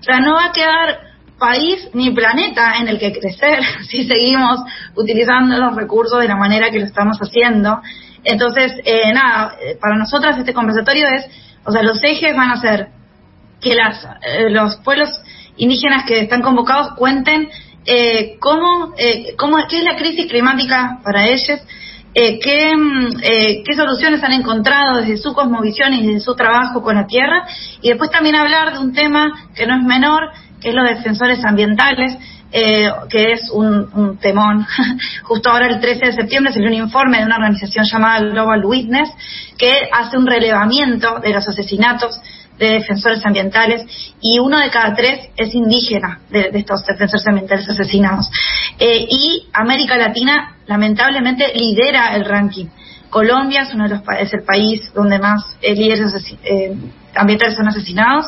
o 0.00 0.02
sea, 0.02 0.20
no 0.20 0.34
va 0.34 0.46
a 0.46 0.52
quedar 0.52 1.12
país 1.38 1.88
ni 1.92 2.10
planeta 2.10 2.74
en 2.78 2.88
el 2.88 2.98
que 2.98 3.12
crecer 3.12 3.60
si 3.88 4.06
seguimos 4.06 4.60
utilizando 4.94 5.58
los 5.58 5.74
recursos 5.74 6.20
de 6.20 6.28
la 6.28 6.36
manera 6.36 6.70
que 6.70 6.78
lo 6.78 6.86
estamos 6.86 7.18
haciendo. 7.18 7.80
Entonces, 8.24 8.72
eh, 8.84 9.12
nada, 9.12 9.56
eh, 9.60 9.76
para 9.80 9.96
nosotras 9.96 10.38
este 10.38 10.54
conversatorio 10.54 11.08
es, 11.08 11.26
o 11.64 11.72
sea, 11.72 11.82
los 11.82 12.02
ejes 12.04 12.36
van 12.36 12.50
a 12.50 12.60
ser 12.60 12.88
que 13.60 13.74
las, 13.74 14.04
eh, 14.22 14.50
los 14.50 14.76
pueblos 14.76 15.08
indígenas 15.56 16.04
que 16.06 16.20
están 16.20 16.42
convocados 16.42 16.94
cuenten 16.96 17.48
eh, 17.84 18.36
cómo, 18.38 18.94
eh, 18.96 19.34
cómo, 19.36 19.56
qué 19.68 19.78
es 19.78 19.84
la 19.84 19.96
crisis 19.96 20.26
climática 20.26 21.00
para 21.02 21.26
ellos, 21.26 21.60
eh, 22.14 22.38
qué, 22.40 22.72
mm, 22.76 23.08
eh, 23.22 23.62
qué 23.64 23.74
soluciones 23.74 24.22
han 24.22 24.32
encontrado 24.32 24.98
desde 24.98 25.16
su 25.16 25.32
cosmovisión 25.32 25.94
y 25.94 26.06
desde 26.06 26.20
su 26.20 26.34
trabajo 26.34 26.82
con 26.82 26.96
la 26.96 27.06
tierra, 27.06 27.46
y 27.80 27.88
después 27.88 28.10
también 28.10 28.36
hablar 28.36 28.72
de 28.72 28.78
un 28.80 28.92
tema 28.92 29.32
que 29.54 29.66
no 29.66 29.76
es 29.76 29.82
menor, 29.82 30.30
que 30.60 30.68
es 30.68 30.74
los 30.74 30.88
defensores 30.88 31.42
ambientales, 31.44 32.16
eh, 32.52 32.90
que 33.08 33.32
es 33.32 33.50
un, 33.50 33.88
un, 33.94 34.18
temón. 34.18 34.66
Justo 35.22 35.48
ahora, 35.48 35.68
el 35.68 35.80
13 35.80 36.06
de 36.06 36.12
septiembre, 36.12 36.52
salió 36.52 36.68
un 36.68 36.74
informe 36.74 37.18
de 37.18 37.24
una 37.24 37.36
organización 37.36 37.86
llamada 37.90 38.20
Global 38.20 38.62
Witness 38.62 39.08
que 39.56 39.72
hace 39.90 40.18
un 40.18 40.26
relevamiento 40.26 41.18
de 41.20 41.32
los 41.32 41.48
asesinatos 41.48 42.20
de 42.62 42.74
defensores 42.74 43.26
ambientales 43.26 43.84
y 44.20 44.38
uno 44.38 44.60
de 44.60 44.70
cada 44.70 44.94
tres 44.94 45.30
es 45.36 45.52
indígena 45.52 46.20
de, 46.30 46.50
estos 46.54 46.86
defensores 46.86 47.26
ambientales 47.26 47.68
asesinados. 47.68 48.30
Eh, 48.78 49.04
y 49.08 49.48
América 49.52 49.96
Latina 49.96 50.56
lamentablemente 50.66 51.52
lidera 51.56 52.14
el 52.14 52.24
ranking. 52.24 52.66
Colombia 53.10 53.62
es 53.62 53.74
uno 53.74 53.88
de 53.88 53.96
los 53.96 54.02
es 54.18 54.32
el 54.32 54.44
país 54.44 54.92
donde 54.94 55.18
más 55.18 55.42
eh, 55.60 55.74
líderes 55.74 56.14
eh, 56.44 56.72
ambientales 57.16 57.56
son 57.56 57.68
asesinados, 57.68 58.26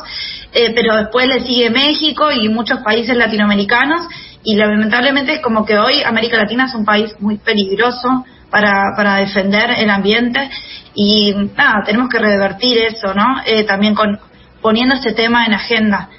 pero 0.51 0.95
después 0.95 1.27
le 1.27 1.41
sigue 1.41 1.69
México 1.69 2.31
y 2.31 2.47
muchos 2.49 2.79
países 2.79 3.17
latinoamericanos 3.17 4.07
y 4.43 4.55
lamentablemente 4.55 5.33
es 5.33 5.41
como 5.41 5.65
que 5.65 5.77
hoy 5.77 6.03
América 6.03 6.37
Latina 6.37 6.65
es 6.65 6.75
un 6.75 6.85
país 6.85 7.11
muy 7.19 7.37
peligroso 7.37 8.25
para, 8.49 8.93
para 8.95 9.17
defender 9.17 9.71
el 9.77 9.89
ambiente 9.89 10.49
y 10.93 11.33
nada, 11.55 11.83
tenemos 11.85 12.09
que 12.09 12.19
revertir 12.19 12.77
eso, 12.79 13.13
¿no? 13.13 13.41
Eh, 13.45 13.63
también 13.63 13.95
con 13.95 14.19
poniendo 14.61 14.95
este 14.95 15.13
tema 15.13 15.45
en 15.45 15.53
agenda. 15.53 16.09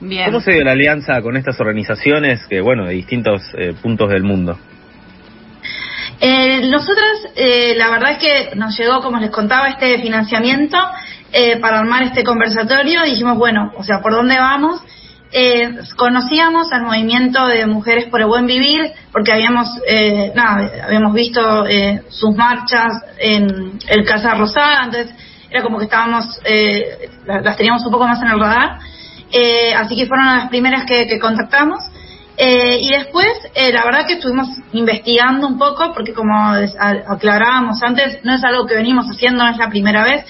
Bien. 0.00 0.26
¿Cómo 0.26 0.40
se 0.40 0.52
dio 0.52 0.64
la 0.64 0.72
alianza 0.72 1.20
con 1.22 1.36
estas 1.36 1.58
organizaciones 1.60 2.46
que, 2.46 2.60
bueno, 2.60 2.84
de 2.84 2.94
distintos 2.94 3.42
eh, 3.56 3.74
puntos 3.82 4.10
del 4.10 4.22
mundo? 4.22 4.58
Eh, 6.20 6.68
nosotras, 6.70 7.26
eh, 7.34 7.74
la 7.76 7.90
verdad 7.90 8.12
es 8.12 8.18
que 8.18 8.56
nos 8.56 8.78
llegó, 8.78 9.00
como 9.00 9.18
les 9.18 9.30
contaba, 9.30 9.68
este 9.68 9.98
financiamiento 10.00 10.78
eh, 11.32 11.58
para 11.58 11.80
armar 11.80 12.04
este 12.04 12.22
conversatorio 12.22 13.04
y 13.04 13.10
dijimos, 13.10 13.36
bueno, 13.36 13.72
o 13.76 13.82
sea, 13.82 14.00
¿por 14.00 14.12
dónde 14.12 14.36
vamos? 14.36 14.80
Eh, 15.36 15.80
conocíamos 15.96 16.70
al 16.70 16.82
movimiento 16.82 17.44
de 17.48 17.66
Mujeres 17.66 18.04
por 18.04 18.20
el 18.20 18.28
Buen 18.28 18.46
Vivir 18.46 18.92
porque 19.10 19.32
habíamos, 19.32 19.66
eh, 19.84 20.32
habíamos 20.36 21.12
visto 21.12 21.66
eh, 21.66 22.02
sus 22.08 22.36
marchas 22.36 23.02
en 23.18 23.80
el 23.88 24.04
Casa 24.04 24.34
Rosada, 24.34 24.84
entonces 24.84 25.12
era 25.50 25.60
como 25.62 25.78
que 25.78 25.86
estábamos, 25.86 26.40
eh, 26.44 27.10
las 27.26 27.56
teníamos 27.56 27.84
un 27.84 27.90
poco 27.90 28.06
más 28.06 28.22
en 28.22 28.28
el 28.28 28.38
radar, 28.38 28.78
eh, 29.32 29.74
así 29.74 29.96
que 29.96 30.06
fueron 30.06 30.26
las 30.26 30.48
primeras 30.48 30.84
que, 30.86 31.08
que 31.08 31.18
contactamos. 31.18 31.80
Eh, 32.36 32.78
y 32.80 32.90
después, 32.90 33.32
la 33.54 33.84
verdad 33.84 34.06
que 34.06 34.14
estuvimos 34.14 34.48
investigando 34.72 35.46
un 35.48 35.58
poco, 35.58 35.92
porque 35.94 36.12
como 36.12 36.34
aclarábamos 37.08 37.82
antes, 37.82 38.18
no 38.24 38.34
es 38.34 38.44
algo 38.44 38.66
que 38.66 38.74
venimos 38.74 39.06
haciendo, 39.06 39.44
no 39.44 39.50
es 39.50 39.56
la 39.56 39.68
primera 39.68 40.04
vez, 40.04 40.24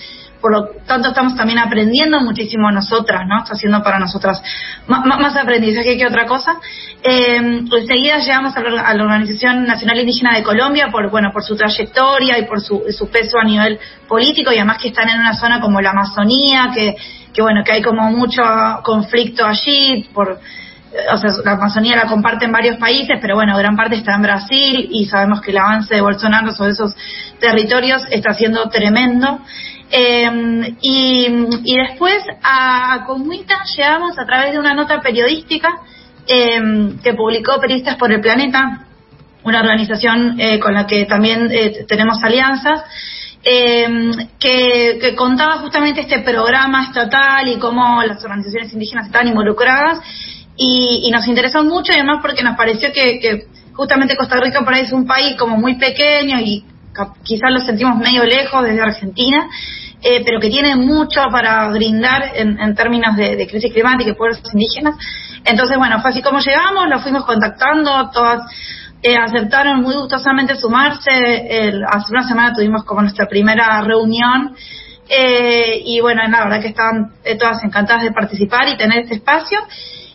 por 0.44 0.52
lo 0.52 0.68
tanto 0.86 1.08
estamos 1.08 1.34
también 1.36 1.58
aprendiendo 1.58 2.20
muchísimo 2.20 2.70
nosotras, 2.70 3.22
¿no? 3.26 3.38
Está 3.38 3.54
haciendo 3.54 3.82
para 3.82 3.98
nosotras 3.98 4.42
más, 4.86 5.34
aprendizaje 5.38 5.96
que 5.96 6.06
otra 6.06 6.26
cosa. 6.26 6.58
Eh, 7.02 7.36
enseguida 7.36 8.18
llegamos 8.18 8.54
a 8.54 8.60
la, 8.60 9.02
Organización 9.02 9.64
Nacional 9.64 10.00
Indígena 10.00 10.34
de 10.34 10.42
Colombia 10.42 10.88
por, 10.92 11.10
bueno, 11.10 11.30
por 11.32 11.42
su 11.42 11.56
trayectoria 11.56 12.38
y 12.38 12.44
por 12.44 12.60
su, 12.60 12.84
su 12.90 13.08
peso 13.08 13.38
a 13.38 13.44
nivel 13.44 13.78
político 14.06 14.52
y 14.52 14.56
además 14.56 14.76
que 14.82 14.88
están 14.88 15.08
en 15.08 15.18
una 15.18 15.32
zona 15.32 15.62
como 15.62 15.80
la 15.80 15.92
Amazonía, 15.92 16.70
que 16.74 16.94
que 17.32 17.40
bueno, 17.40 17.64
que 17.64 17.72
hay 17.72 17.82
como 17.82 18.10
mucho 18.10 18.42
conflicto 18.82 19.46
allí 19.46 20.06
por 20.12 20.38
o 21.12 21.16
sea, 21.16 21.30
la 21.44 21.52
Amazonía 21.52 21.96
la 21.96 22.06
comparten 22.06 22.52
varios 22.52 22.76
países, 22.76 23.18
pero 23.20 23.34
bueno, 23.34 23.56
gran 23.56 23.76
parte 23.76 23.96
está 23.96 24.14
en 24.14 24.22
Brasil 24.22 24.88
y 24.90 25.06
sabemos 25.06 25.40
que 25.40 25.50
el 25.50 25.58
avance 25.58 25.94
de 25.94 26.00
Bolsonaro 26.00 26.52
sobre 26.52 26.72
esos 26.72 26.94
territorios 27.40 28.02
está 28.10 28.32
siendo 28.32 28.68
tremendo. 28.68 29.40
Eh, 29.96 30.74
y, 30.80 31.76
después 31.76 32.16
a 32.42 33.04
Comuita 33.06 33.62
llegamos 33.76 34.18
a 34.18 34.26
través 34.26 34.52
de 34.52 34.58
una 34.58 34.74
nota 34.74 35.00
periodística 35.00 35.68
eh, 36.26 36.96
que 37.00 37.14
publicó 37.14 37.60
Periodistas 37.60 37.96
por 37.96 38.10
el 38.10 38.20
Planeta, 38.20 38.86
una 39.44 39.60
organización 39.60 40.40
eh, 40.40 40.58
con 40.58 40.74
la 40.74 40.86
que 40.86 41.04
también 41.04 41.48
eh, 41.52 41.84
tenemos 41.86 42.18
alianzas, 42.24 42.82
eh, 43.44 43.86
que, 44.40 44.98
que, 45.00 45.14
contaba 45.14 45.58
justamente 45.58 46.00
este 46.00 46.20
programa 46.20 46.84
estatal 46.84 47.46
y 47.46 47.58
cómo 47.58 48.02
las 48.02 48.24
organizaciones 48.24 48.72
indígenas 48.72 49.06
están 49.06 49.28
involucradas 49.28 50.00
y, 50.56 51.02
y 51.04 51.10
nos 51.12 51.28
interesó 51.28 51.62
mucho 51.62 51.92
y 51.92 51.96
además 51.96 52.18
porque 52.20 52.42
nos 52.42 52.56
pareció 52.56 52.90
que, 52.92 53.20
que, 53.20 53.46
justamente 53.74 54.16
Costa 54.16 54.40
Rica 54.40 54.64
por 54.64 54.74
ahí 54.74 54.82
es 54.82 54.92
un 54.92 55.06
país 55.06 55.36
como 55.36 55.56
muy 55.56 55.74
pequeño 55.74 56.40
y 56.40 56.64
quizás 57.22 57.50
lo 57.50 57.60
sentimos 57.60 57.98
medio 57.98 58.24
lejos 58.24 58.62
desde 58.62 58.80
Argentina, 58.80 59.48
eh, 60.04 60.22
pero 60.24 60.38
que 60.38 60.50
tiene 60.50 60.76
mucho 60.76 61.22
para 61.32 61.68
brindar 61.70 62.32
en, 62.34 62.60
en 62.60 62.74
términos 62.74 63.16
de, 63.16 63.36
de, 63.36 63.46
crisis 63.46 63.72
climática 63.72 64.10
y 64.10 64.14
pueblos 64.14 64.40
indígenas. 64.52 64.96
Entonces, 65.44 65.78
bueno, 65.78 66.00
fue 66.02 66.10
así 66.10 66.20
como 66.20 66.40
llegamos, 66.40 66.88
lo 66.88 67.00
fuimos 67.00 67.24
contactando, 67.24 68.10
todas 68.10 68.42
eh, 69.06 69.16
aceptaron 69.16 69.82
muy 69.82 69.94
gustosamente 69.94 70.56
sumarse. 70.56 71.10
El, 71.10 71.84
hace 71.84 72.10
una 72.10 72.26
semana 72.26 72.54
tuvimos 72.54 72.84
como 72.84 73.02
nuestra 73.02 73.26
primera 73.26 73.82
reunión. 73.82 74.54
Eh, 75.08 75.82
y 75.84 76.00
bueno, 76.00 76.22
la 76.26 76.44
verdad 76.44 76.60
que 76.62 76.68
estaban 76.68 77.12
eh, 77.22 77.36
todas 77.36 77.62
encantadas 77.64 78.02
de 78.02 78.12
participar 78.12 78.68
y 78.68 78.78
tener 78.78 79.00
este 79.00 79.16
espacio. 79.16 79.58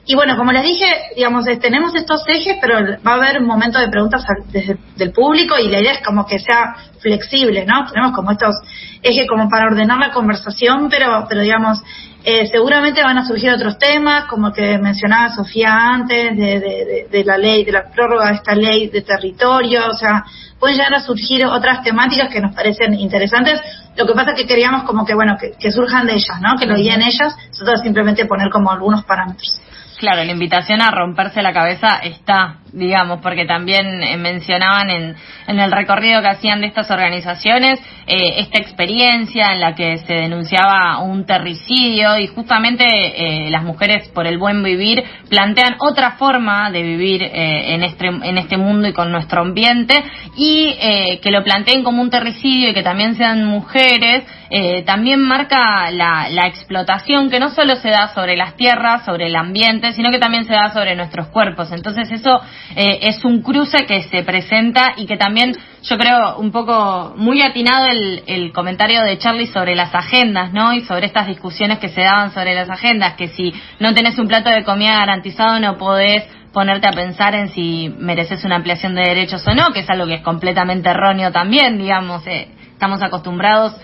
Y 0.10 0.15
bueno, 0.15 0.36
como 0.36 0.52
les 0.52 0.63
dije, 0.63 0.88
digamos, 1.15 1.45
tenemos 1.62 1.93
estos 1.93 2.24
ejes, 2.28 2.58
pero 2.60 2.80
va 3.06 3.12
a 3.12 3.13
haber 3.13 3.39
un 3.39 3.45
momento 3.45 3.78
de 3.78 3.89
preguntas 3.89 4.26
desde 4.52 4.76
del 4.95 5.12
público 5.12 5.56
y 5.60 5.67
la 5.67 5.82
idea 5.82 5.91
es 5.91 6.02
como 6.04 6.26
que 6.26 6.39
sea 6.39 6.78
flexible, 7.00 7.63
¿no? 7.63 7.86
Tenemos 7.86 8.13
como 8.13 8.32
estos 8.32 8.56
ejes 9.04 9.28
como 9.30 9.48
para 9.48 9.67
ordenar 9.67 10.00
la 10.00 10.10
conversación, 10.10 10.89
pero, 10.89 11.28
pero 11.30 11.41
digamos, 11.41 11.84
eh, 12.24 12.48
seguramente 12.48 13.04
van 13.04 13.19
a 13.19 13.28
surgir 13.28 13.52
otros 13.52 13.78
temas, 13.78 14.26
como 14.26 14.52
que 14.52 14.80
mencionaba 14.80 15.30
Sofía 15.36 15.76
antes, 15.76 16.36
de, 16.36 16.60
de, 16.60 17.08
de, 17.12 17.24
la 17.24 17.38
ley, 17.38 17.63
de 17.63 17.72
la 17.72 17.91
prórroga 17.91 18.30
de 18.30 18.34
esta 18.34 18.56
ley 18.56 18.88
de 18.88 19.04
territorio, 19.04 19.89
o 19.91 19.93
sea, 19.93 20.26
pueden 20.60 20.76
llegar 20.76 20.95
a 20.95 21.02
surgir 21.02 21.45
otras 21.45 21.84
temáticas 21.84 22.30
que 22.30 22.41
nos 22.41 22.56
parecen 22.56 22.95
interesantes. 22.95 23.62
Lo 23.95 24.08
que 24.08 24.13
pasa 24.13 24.32
es 24.32 24.38
que 24.38 24.48
queríamos 24.48 24.86
como 24.86 25.06
que, 25.06 25.13
bueno, 25.13 25.38
que, 25.38 25.72
surjan 25.72 26.08
de 26.08 26.13
ellas, 26.13 26.41
¿no? 26.41 26.58
Que 26.58 26.65
lo 26.65 26.76
guíen 26.76 27.04
ellas, 27.04 27.36
nosotros 27.50 27.82
simplemente 27.82 28.26
poner 28.26 28.50
como 28.50 28.72
algunos 28.72 29.06
parámetros. 29.06 29.62
Claro, 30.00 30.24
la 30.24 30.32
invitación 30.32 30.82
a 30.82 30.92
romperse 30.92 31.42
la 31.42 31.52
cabeza 31.52 32.00
está, 32.02 32.60
digamos, 32.72 33.20
porque 33.22 33.44
también 33.44 34.02
eh, 34.02 34.16
mencionaban 34.16 34.90
en, 34.90 35.14
en, 35.46 35.60
el 35.60 35.70
recorrido 35.74 36.22
que 36.22 36.30
hacían 36.30 36.62
de 36.62 36.68
estas 36.68 36.90
organizaciones 36.90 37.82
eh, 38.08 38.40
esta 38.40 38.60
experiencia 38.60 39.52
en 39.52 39.60
la 39.60 39.76
que 39.76 39.98
se 39.98 40.14
denunciaba 40.14 41.00
un 41.00 41.26
terricidio 41.26 42.18
y 42.18 42.28
justamente 42.28 42.86
eh, 42.88 43.50
las 43.52 43.64
mujeres 43.64 44.08
por 44.08 44.26
el 44.26 44.38
buen 44.38 44.64
vivir 44.64 45.04
plantean 45.28 45.76
otra 45.80 46.12
forma 46.12 46.72
de 46.72 46.82
vivir 46.82 47.22
eh, 47.22 47.76
en, 47.76 47.84
este, 47.84 48.08
en 48.08 48.38
este 48.38 48.56
mundo 48.56 48.88
y 48.88 48.94
con 48.94 49.12
nuestro 49.12 49.42
ambiente 49.42 50.02
y 50.38 50.78
que 51.22 51.32
lo 51.32 51.44
planteen 51.44 51.84
como 51.84 52.02
un 52.02 52.10
terricidio 52.10 52.70
y 52.70 52.74
que 52.74 52.84
también 52.84 53.16
sean 53.16 53.44
mujeres 53.44 54.24
eh, 54.52 54.82
también 54.84 55.22
marca 55.22 55.92
la, 55.92 56.28
la, 56.30 56.48
explotación 56.48 57.30
que 57.30 57.40
no 57.40 57.52
solo 57.52 57.76
se 57.76 57.90
da 57.90 58.08
sobre 58.16 58.36
las 58.36 58.56
tierras, 58.56 59.06
sobre 59.06 59.28
el 59.28 59.36
ambiente, 59.36 59.94
sino 59.94 60.10
que 60.10 60.18
también 60.18 60.46
se 60.46 60.54
da 60.54 60.72
sobre 60.74 60.96
nuestros 60.96 61.28
cuerpos. 61.28 61.72
Entonces 61.72 62.12
eso 62.12 62.42
eh, 62.76 63.00
es 63.04 63.24
un 63.24 63.44
cruce 63.44 63.86
que 63.86 64.02
se 64.04 64.24
presenta 64.24 64.94
y 64.98 65.06
que 65.06 65.18
también 65.18 65.56
yo 65.84 65.98
creo 65.98 66.38
un 66.38 66.52
poco 66.52 67.14
muy 67.16 67.42
atinado 67.44 67.88
el, 67.88 68.52
comentario 68.52 69.02
de 69.04 69.20
Charlie 69.20 69.46
sobre 69.48 69.76
las 69.76 69.94
agendas, 69.94 70.52
¿no? 70.52 70.74
Y 70.74 70.82
sobre 70.82 71.06
estas 71.06 71.28
discusiones 71.28 71.78
que 71.78 71.90
se 71.90 72.02
daban 72.02 72.34
sobre 72.34 72.56
las 72.56 72.70
agendas, 72.70 73.14
que 73.14 73.28
si 73.28 73.54
no 73.80 73.94
tenés 73.94 74.18
un 74.18 74.28
plato 74.28 74.50
de 74.50 74.64
comida 74.64 74.98
garantizado 74.98 75.60
no 75.60 75.78
podés 75.78 76.28
ponerte 76.52 76.88
a 76.88 76.92
pensar 76.92 77.36
en 77.36 77.50
si 77.50 77.94
mereces 78.00 78.44
una 78.44 78.56
ampliación 78.56 78.96
de 78.96 79.02
derechos 79.02 79.46
o 79.48 79.54
no, 79.54 79.72
que 79.72 79.82
es 79.82 79.90
algo 79.90 80.08
que 80.08 80.16
es 80.16 80.22
completamente 80.22 80.90
erróneo 80.90 81.32
también, 81.32 81.78
digamos, 81.78 82.26
eh, 82.26 82.48
estamos 82.74 83.04
acostumbrados 83.04 83.76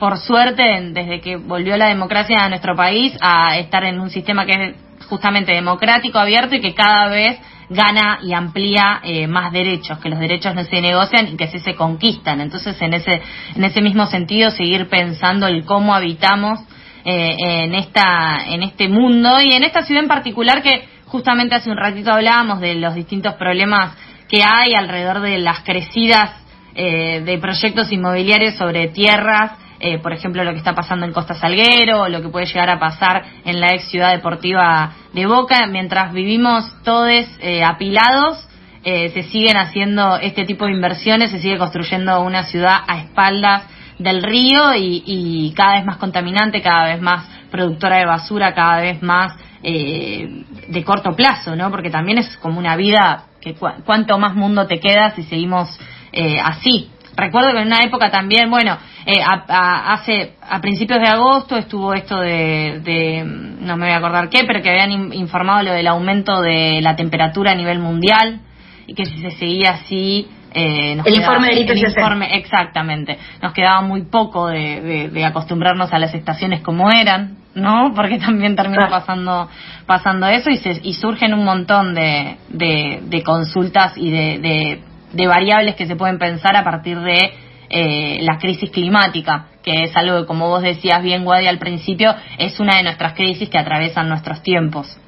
por 0.00 0.18
suerte, 0.18 0.62
desde 0.92 1.20
que 1.20 1.36
volvió 1.36 1.76
la 1.76 1.88
democracia 1.88 2.38
a 2.40 2.48
nuestro 2.48 2.74
país, 2.74 3.14
a 3.20 3.58
estar 3.58 3.84
en 3.84 4.00
un 4.00 4.08
sistema 4.08 4.46
que 4.46 4.54
es 4.54 5.06
justamente 5.06 5.52
democrático, 5.52 6.18
abierto 6.18 6.54
y 6.54 6.62
que 6.62 6.74
cada 6.74 7.08
vez 7.08 7.38
gana 7.68 8.18
y 8.22 8.32
amplía 8.32 9.00
eh, 9.04 9.26
más 9.26 9.52
derechos, 9.52 9.98
que 9.98 10.08
los 10.08 10.18
derechos 10.18 10.54
no 10.54 10.64
se 10.64 10.80
negocian 10.80 11.28
y 11.28 11.36
que 11.36 11.48
sí 11.48 11.58
se 11.58 11.74
conquistan. 11.74 12.40
Entonces, 12.40 12.80
en 12.80 12.94
ese, 12.94 13.20
en 13.54 13.62
ese 13.62 13.82
mismo 13.82 14.06
sentido, 14.06 14.50
seguir 14.50 14.88
pensando 14.88 15.46
el 15.46 15.66
cómo 15.66 15.94
habitamos 15.94 16.60
eh, 17.04 17.36
en, 17.38 17.74
esta, 17.74 18.38
en 18.46 18.62
este 18.62 18.88
mundo 18.88 19.36
y 19.42 19.52
en 19.52 19.64
esta 19.64 19.82
ciudad 19.82 20.02
en 20.02 20.08
particular 20.08 20.62
que 20.62 20.88
justamente 21.06 21.56
hace 21.56 21.70
un 21.70 21.76
ratito 21.76 22.10
hablábamos 22.10 22.60
de 22.60 22.74
los 22.74 22.94
distintos 22.94 23.34
problemas 23.34 23.94
que 24.28 24.42
hay 24.42 24.74
alrededor 24.74 25.20
de 25.20 25.38
las 25.38 25.60
crecidas 25.60 26.30
eh, 26.74 27.20
de 27.22 27.38
proyectos 27.38 27.92
inmobiliarios 27.92 28.54
sobre 28.54 28.88
tierras 28.88 29.59
eh, 29.80 29.98
por 29.98 30.12
ejemplo, 30.12 30.44
lo 30.44 30.52
que 30.52 30.58
está 30.58 30.74
pasando 30.74 31.06
en 31.06 31.12
Costa 31.12 31.34
Salguero, 31.34 32.08
lo 32.08 32.22
que 32.22 32.28
puede 32.28 32.46
llegar 32.46 32.70
a 32.70 32.78
pasar 32.78 33.24
en 33.44 33.60
la 33.60 33.74
ex 33.74 33.90
ciudad 33.90 34.12
deportiva 34.12 34.92
de 35.12 35.26
Boca, 35.26 35.66
mientras 35.66 36.12
vivimos 36.12 36.70
todos 36.84 37.10
eh, 37.40 37.64
apilados, 37.64 38.46
eh, 38.84 39.10
se 39.10 39.24
siguen 39.24 39.56
haciendo 39.56 40.16
este 40.16 40.44
tipo 40.44 40.66
de 40.66 40.72
inversiones, 40.72 41.30
se 41.30 41.40
sigue 41.40 41.58
construyendo 41.58 42.22
una 42.22 42.44
ciudad 42.44 42.78
a 42.86 42.98
espaldas 42.98 43.64
del 43.98 44.22
río 44.22 44.74
y, 44.74 45.02
y 45.04 45.52
cada 45.54 45.74
vez 45.74 45.84
más 45.84 45.96
contaminante, 45.96 46.62
cada 46.62 46.86
vez 46.86 47.00
más 47.00 47.26
productora 47.50 47.98
de 47.98 48.06
basura, 48.06 48.54
cada 48.54 48.80
vez 48.80 49.02
más 49.02 49.36
eh, 49.62 50.44
de 50.68 50.84
corto 50.84 51.14
plazo, 51.14 51.54
¿no? 51.54 51.70
Porque 51.70 51.90
también 51.90 52.16
es 52.18 52.36
como 52.38 52.58
una 52.58 52.76
vida 52.76 53.24
que 53.42 53.54
cu 53.54 53.66
cuánto 53.84 54.18
más 54.18 54.34
mundo 54.34 54.66
te 54.66 54.80
queda 54.80 55.10
si 55.10 55.22
seguimos 55.24 55.68
eh, 56.12 56.40
así. 56.42 56.90
Recuerdo 57.16 57.52
que 57.52 57.60
en 57.60 57.66
una 57.66 57.80
época 57.84 58.10
también, 58.10 58.50
bueno, 58.50 58.78
eh, 59.06 59.20
a, 59.22 59.44
a, 59.48 59.92
hace 59.94 60.34
a 60.48 60.60
principios 60.60 61.00
de 61.00 61.08
agosto 61.08 61.56
estuvo 61.56 61.94
esto 61.94 62.20
de, 62.20 62.80
de, 62.84 63.24
no 63.24 63.76
me 63.76 63.86
voy 63.86 63.94
a 63.94 63.98
acordar 63.98 64.28
qué, 64.28 64.44
pero 64.46 64.62
que 64.62 64.70
habían 64.70 64.92
in, 64.92 65.12
informado 65.12 65.62
lo 65.62 65.72
del 65.72 65.86
aumento 65.86 66.40
de 66.40 66.80
la 66.82 66.96
temperatura 66.96 67.52
a 67.52 67.54
nivel 67.54 67.78
mundial 67.78 68.40
y 68.86 68.94
que 68.94 69.06
si 69.06 69.18
se 69.18 69.30
seguía 69.32 69.70
así 69.70 70.28
eh, 70.52 70.96
nos 70.96 71.06
el 71.06 71.14
quedaba, 71.14 71.34
informe 71.34 71.48
del 71.48 71.58
IPCC. 71.64 71.82
el 71.82 71.88
informe, 71.88 72.36
exactamente. 72.36 73.18
Nos 73.40 73.52
quedaba 73.52 73.82
muy 73.82 74.02
poco 74.02 74.48
de, 74.48 74.80
de, 74.80 75.08
de, 75.08 75.24
acostumbrarnos 75.24 75.92
a 75.92 75.98
las 75.98 76.12
estaciones 76.14 76.60
como 76.60 76.90
eran, 76.90 77.38
¿no? 77.54 77.92
Porque 77.94 78.18
también 78.18 78.56
termina 78.56 78.88
pasando 78.88 79.48
pasando 79.86 80.26
eso 80.26 80.50
y, 80.50 80.56
se, 80.56 80.80
y 80.82 80.94
surgen 80.94 81.34
un 81.34 81.44
montón 81.44 81.94
de, 81.94 82.36
de, 82.48 83.00
de 83.04 83.22
consultas 83.22 83.96
y 83.96 84.10
de, 84.10 84.80
de, 85.12 85.26
variables 85.26 85.74
que 85.76 85.86
se 85.86 85.96
pueden 85.96 86.18
pensar 86.18 86.56
a 86.56 86.64
partir 86.64 86.98
de 87.00 87.32
eh, 87.68 88.18
la 88.22 88.38
crisis 88.38 88.70
climática, 88.70 89.46
que 89.62 89.84
es 89.84 89.96
algo 89.96 90.20
que, 90.20 90.26
como 90.26 90.48
vos 90.48 90.62
decías 90.62 91.02
bien, 91.02 91.26
Wadi, 91.26 91.46
al 91.46 91.58
principio, 91.58 92.14
es 92.38 92.58
una 92.60 92.76
de 92.76 92.82
nuestras 92.82 93.14
crisis 93.14 93.48
que 93.48 93.58
atraviesan 93.58 94.08
nuestros 94.08 94.42
tiempos. 94.42 94.98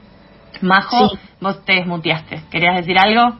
Majo, 0.61 1.09
sí. 1.09 1.19
vos 1.41 1.65
te 1.65 1.75
desmuteaste. 1.75 2.43
¿Querías 2.51 2.77
decir 2.77 2.97
algo? 2.99 3.39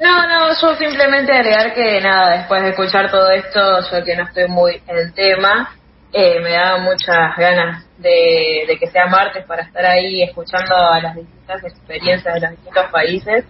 No, 0.00 0.26
no, 0.26 0.48
yo 0.60 0.74
simplemente 0.74 1.32
agregar 1.32 1.72
que 1.74 2.00
nada, 2.00 2.38
después 2.38 2.62
de 2.62 2.70
escuchar 2.70 3.08
todo 3.08 3.30
esto, 3.30 3.60
yo 3.90 4.04
que 4.04 4.16
no 4.16 4.24
estoy 4.24 4.48
muy 4.48 4.82
en 4.88 4.96
el 4.96 5.14
tema, 5.14 5.70
eh, 6.12 6.40
me 6.40 6.50
da 6.50 6.78
muchas 6.78 7.36
ganas 7.36 7.86
de, 7.98 8.64
de 8.66 8.78
que 8.78 8.88
sea 8.88 9.06
martes 9.06 9.46
para 9.46 9.62
estar 9.62 9.86
ahí 9.86 10.22
escuchando 10.22 10.74
a 10.74 11.00
las 11.00 11.14
distintas 11.14 11.62
experiencias 11.62 12.34
de 12.34 12.40
los 12.40 12.50
distintos 12.50 12.86
países. 12.90 13.44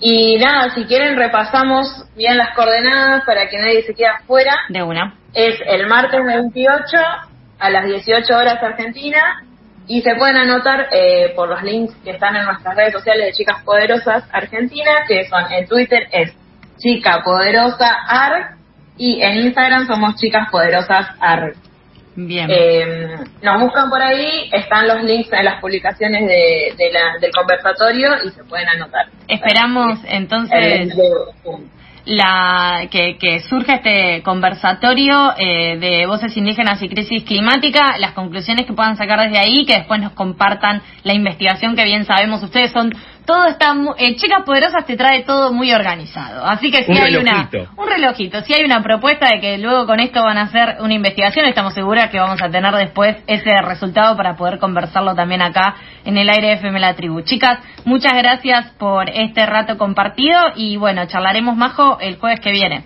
Y 0.00 0.36
nada, 0.38 0.74
si 0.74 0.84
quieren 0.84 1.16
repasamos 1.16 2.04
bien 2.16 2.36
las 2.36 2.54
coordenadas 2.54 3.24
para 3.24 3.48
que 3.48 3.58
nadie 3.58 3.82
se 3.82 3.94
quede 3.94 4.08
afuera. 4.08 4.52
De 4.68 4.82
una. 4.82 5.14
Es 5.34 5.56
el 5.66 5.86
martes 5.86 6.24
28 6.24 6.96
a 7.58 7.70
las 7.70 7.84
18 7.84 8.36
horas 8.36 8.62
Argentina 8.62 9.42
y 9.88 10.02
se 10.02 10.14
pueden 10.14 10.36
anotar 10.36 10.88
eh, 10.92 11.32
por 11.34 11.48
los 11.48 11.62
links 11.62 11.94
que 12.04 12.10
están 12.10 12.36
en 12.36 12.44
nuestras 12.44 12.76
redes 12.76 12.92
sociales 12.92 13.26
de 13.26 13.32
Chicas 13.32 13.62
Poderosas 13.64 14.24
Argentina, 14.32 14.90
que 15.08 15.26
son 15.28 15.50
en 15.50 15.66
Twitter 15.66 16.06
es 16.12 16.32
Chica 16.78 17.22
Poderosa 17.24 17.88
ARG 18.06 18.56
y 18.96 19.20
en 19.22 19.38
Instagram 19.38 19.86
somos 19.86 20.14
Chicas 20.16 20.48
Poderosas 20.50 21.08
ARG. 21.20 21.54
Bien. 22.26 22.50
Eh, 22.50 23.16
nos 23.42 23.60
buscan 23.60 23.88
por 23.88 24.02
ahí, 24.02 24.50
están 24.52 24.88
los 24.88 25.04
links 25.04 25.32
en 25.32 25.44
las 25.44 25.60
publicaciones 25.60 26.26
de, 26.26 26.74
de 26.76 26.92
la, 26.92 27.16
del 27.20 27.30
conversatorio 27.30 28.10
y 28.24 28.30
se 28.30 28.42
pueden 28.42 28.68
anotar. 28.68 29.06
Esperamos 29.28 30.00
entonces 30.04 30.96
la 32.04 32.88
que, 32.90 33.18
que 33.18 33.40
surge 33.40 33.74
este 33.74 34.22
conversatorio 34.24 35.32
eh, 35.38 35.76
de 35.78 36.06
voces 36.06 36.36
indígenas 36.36 36.82
y 36.82 36.88
crisis 36.88 37.22
climática, 37.22 37.98
las 37.98 38.12
conclusiones 38.12 38.66
que 38.66 38.72
puedan 38.72 38.96
sacar 38.96 39.20
desde 39.20 39.38
ahí, 39.38 39.64
que 39.64 39.76
después 39.76 40.00
nos 40.00 40.12
compartan 40.12 40.82
la 41.04 41.14
investigación 41.14 41.76
que 41.76 41.84
bien 41.84 42.04
sabemos 42.04 42.42
ustedes 42.42 42.72
son 42.72 42.92
todo 43.28 43.46
está 43.46 43.74
mu- 43.74 43.94
eh, 43.98 44.16
chicas 44.16 44.42
poderosas 44.46 44.86
te 44.86 44.96
trae 44.96 45.22
todo 45.22 45.52
muy 45.52 45.70
organizado 45.72 46.44
así 46.46 46.70
que 46.70 46.82
si 46.84 46.92
Un 46.92 46.96
hay 46.98 47.14
una 47.16 47.30
relojito. 47.32 47.70
un 47.76 47.86
relojito 47.88 48.40
si 48.40 48.54
hay 48.54 48.64
una 48.64 48.82
propuesta 48.82 49.28
de 49.32 49.40
que 49.40 49.58
luego 49.58 49.84
con 49.86 50.00
esto 50.00 50.22
van 50.22 50.38
a 50.38 50.42
hacer 50.44 50.78
una 50.80 50.94
investigación 50.94 51.44
estamos 51.44 51.74
seguras 51.74 52.08
que 52.10 52.18
vamos 52.18 52.40
a 52.42 52.48
tener 52.48 52.74
después 52.74 53.16
ese 53.26 53.50
resultado 53.60 54.16
para 54.16 54.34
poder 54.34 54.58
conversarlo 54.58 55.14
también 55.14 55.42
acá 55.42 55.74
en 56.06 56.16
el 56.16 56.30
aire 56.30 56.46
de 56.48 56.52
FM 56.54 56.80
La 56.80 56.94
Tribu 56.94 57.20
chicas 57.20 57.58
muchas 57.84 58.14
gracias 58.14 58.70
por 58.78 59.10
este 59.10 59.44
rato 59.44 59.76
compartido 59.76 60.40
y 60.56 60.78
bueno 60.78 61.04
charlaremos 61.06 61.54
majo 61.54 61.98
el 62.00 62.16
jueves 62.16 62.40
que 62.40 62.50
viene 62.52 62.84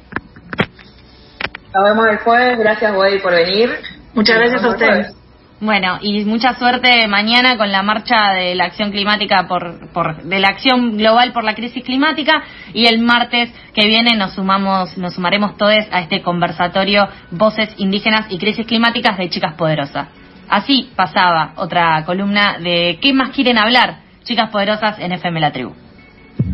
Nos 1.75 1.85
vemos 1.85 2.05
el 2.11 2.19
jueves. 2.19 2.59
Gracias, 2.59 2.93
Wadi, 2.95 3.19
por 3.21 3.33
venir. 3.33 3.71
Muchas 4.13 4.37
gracias 4.37 4.63
a 4.63 4.69
ustedes. 4.69 5.22
Bueno, 5.63 6.01
y 6.03 6.25
mucha 6.25 6.59
suerte 6.59 7.07
mañana 7.07 7.57
con 7.57 7.71
la 7.71 7.85
marcha 7.85 8.33
de 8.33 8.57
la 8.57 8.65
acción 8.65 8.91
climática 8.91 9.47
por, 9.47 9.93
por 9.93 10.25
de 10.25 10.41
la 10.41 10.49
acción 10.49 10.97
global 10.97 11.33
por 11.33 11.45
la 11.45 11.55
crisis 11.55 11.85
climática 11.85 12.43
y 12.75 12.87
el 12.87 12.99
martes 12.99 13.49
que 13.73 13.87
viene 13.87 14.17
nos 14.17 14.33
sumamos 14.35 14.99
nos 14.99 15.15
sumaremos 15.15 15.57
todos 15.57 15.87
a 15.93 16.01
este 16.01 16.21
conversatorio 16.21 17.09
Voces 17.31 17.73
indígenas 17.77 18.27
y 18.29 18.39
crisis 18.39 18.67
climáticas 18.67 19.17
de 19.17 19.31
Chicas 19.31 19.55
Poderosas. 19.55 20.09
Así 20.49 20.91
pasaba 20.97 21.53
otra 21.55 22.05
columna 22.07 22.59
de 22.59 22.99
¿Qué 23.01 23.13
más 23.13 23.31
quieren 23.31 23.57
hablar? 23.57 23.99
Chicas 24.25 24.51
Poderosas 24.51 24.99
en 24.99 25.13
FM 25.13 25.39
La 25.39 25.53
Tribu. 25.53 25.75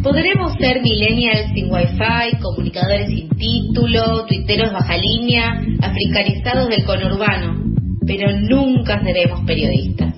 Podremos 0.03 0.53
ser 0.61 0.83
millennials 0.83 1.51
sin 1.55 1.73
wifi, 1.73 2.37
comunicadores 2.43 3.09
sin 3.09 3.31
título, 3.31 4.27
tuiteros 4.27 4.71
baja 4.71 4.99
línea, 4.99 5.63
africanizados 5.81 6.69
del 6.69 6.85
conurbano, 6.85 7.78
pero 8.09 8.33
nunca 8.41 9.01
seremos 9.05 9.45
periodistas. 9.45 10.15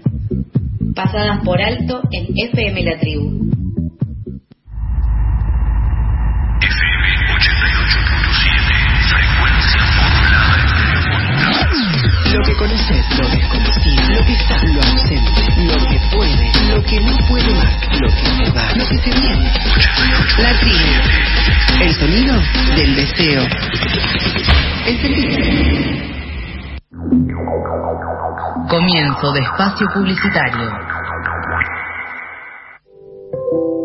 Pasadas 0.95 1.41
por 1.45 1.61
alto 1.61 2.01
en 2.13 2.29
FM 2.37 2.83
La 2.85 2.99
Tribu. 3.01 3.51
Lo 12.33 12.43
que 12.45 12.55
conoces, 12.55 13.07
lo 13.19 13.29
desconocido, 13.29 14.03
lo 14.09 14.25
que 14.25 14.33
está, 14.35 14.65
lo 14.67 14.81
ausente, 14.81 15.43
lo 15.67 15.89
que 15.89 16.01
puede, 16.15 16.53
lo 16.69 16.83
que 16.85 17.01
no 17.01 17.19
puede 17.27 17.55
más, 17.55 17.75
lo 18.01 18.09
que 18.09 18.45
se 18.45 18.51
va, 18.53 18.73
lo 18.77 18.87
que 18.87 18.99
se 18.99 19.11
viene. 19.21 19.53
La 20.39 20.61
tribu. 20.61 21.83
El 21.83 21.95
sonido 21.95 22.41
del 22.77 22.95
deseo. 22.95 23.43
El 24.87 24.97
sentido. 25.01 26.20
Comienzo 28.71 29.33
de 29.33 29.41
espacio 29.41 29.89
publicitario. 29.93 30.71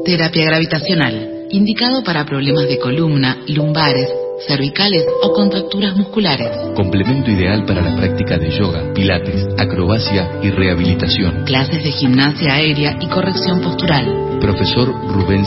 Terapia 0.06 0.46
gravitacional, 0.46 1.48
indicado 1.50 2.04
para 2.04 2.24
problemas 2.24 2.68
de 2.68 2.78
columna, 2.78 3.36
lumbares, 3.48 4.08
cervicales 4.48 5.04
o 5.24 5.34
contracturas 5.34 5.96
musculares. 5.96 6.52
Complemento 6.76 7.32
ideal 7.32 7.66
para 7.66 7.82
la 7.82 7.96
práctica 7.96 8.38
de 8.38 8.52
yoga, 8.52 8.94
pilates, 8.94 9.48
acrobacia 9.58 10.40
y 10.44 10.52
rehabilitación. 10.52 11.46
Clases 11.46 11.84
de 11.84 11.90
gimnasia 11.90 12.54
aérea 12.54 12.96
y 13.02 13.08
corrección 13.08 13.62
postural. 13.62 14.38
Profesor 14.40 14.94
Rubén 15.12 15.46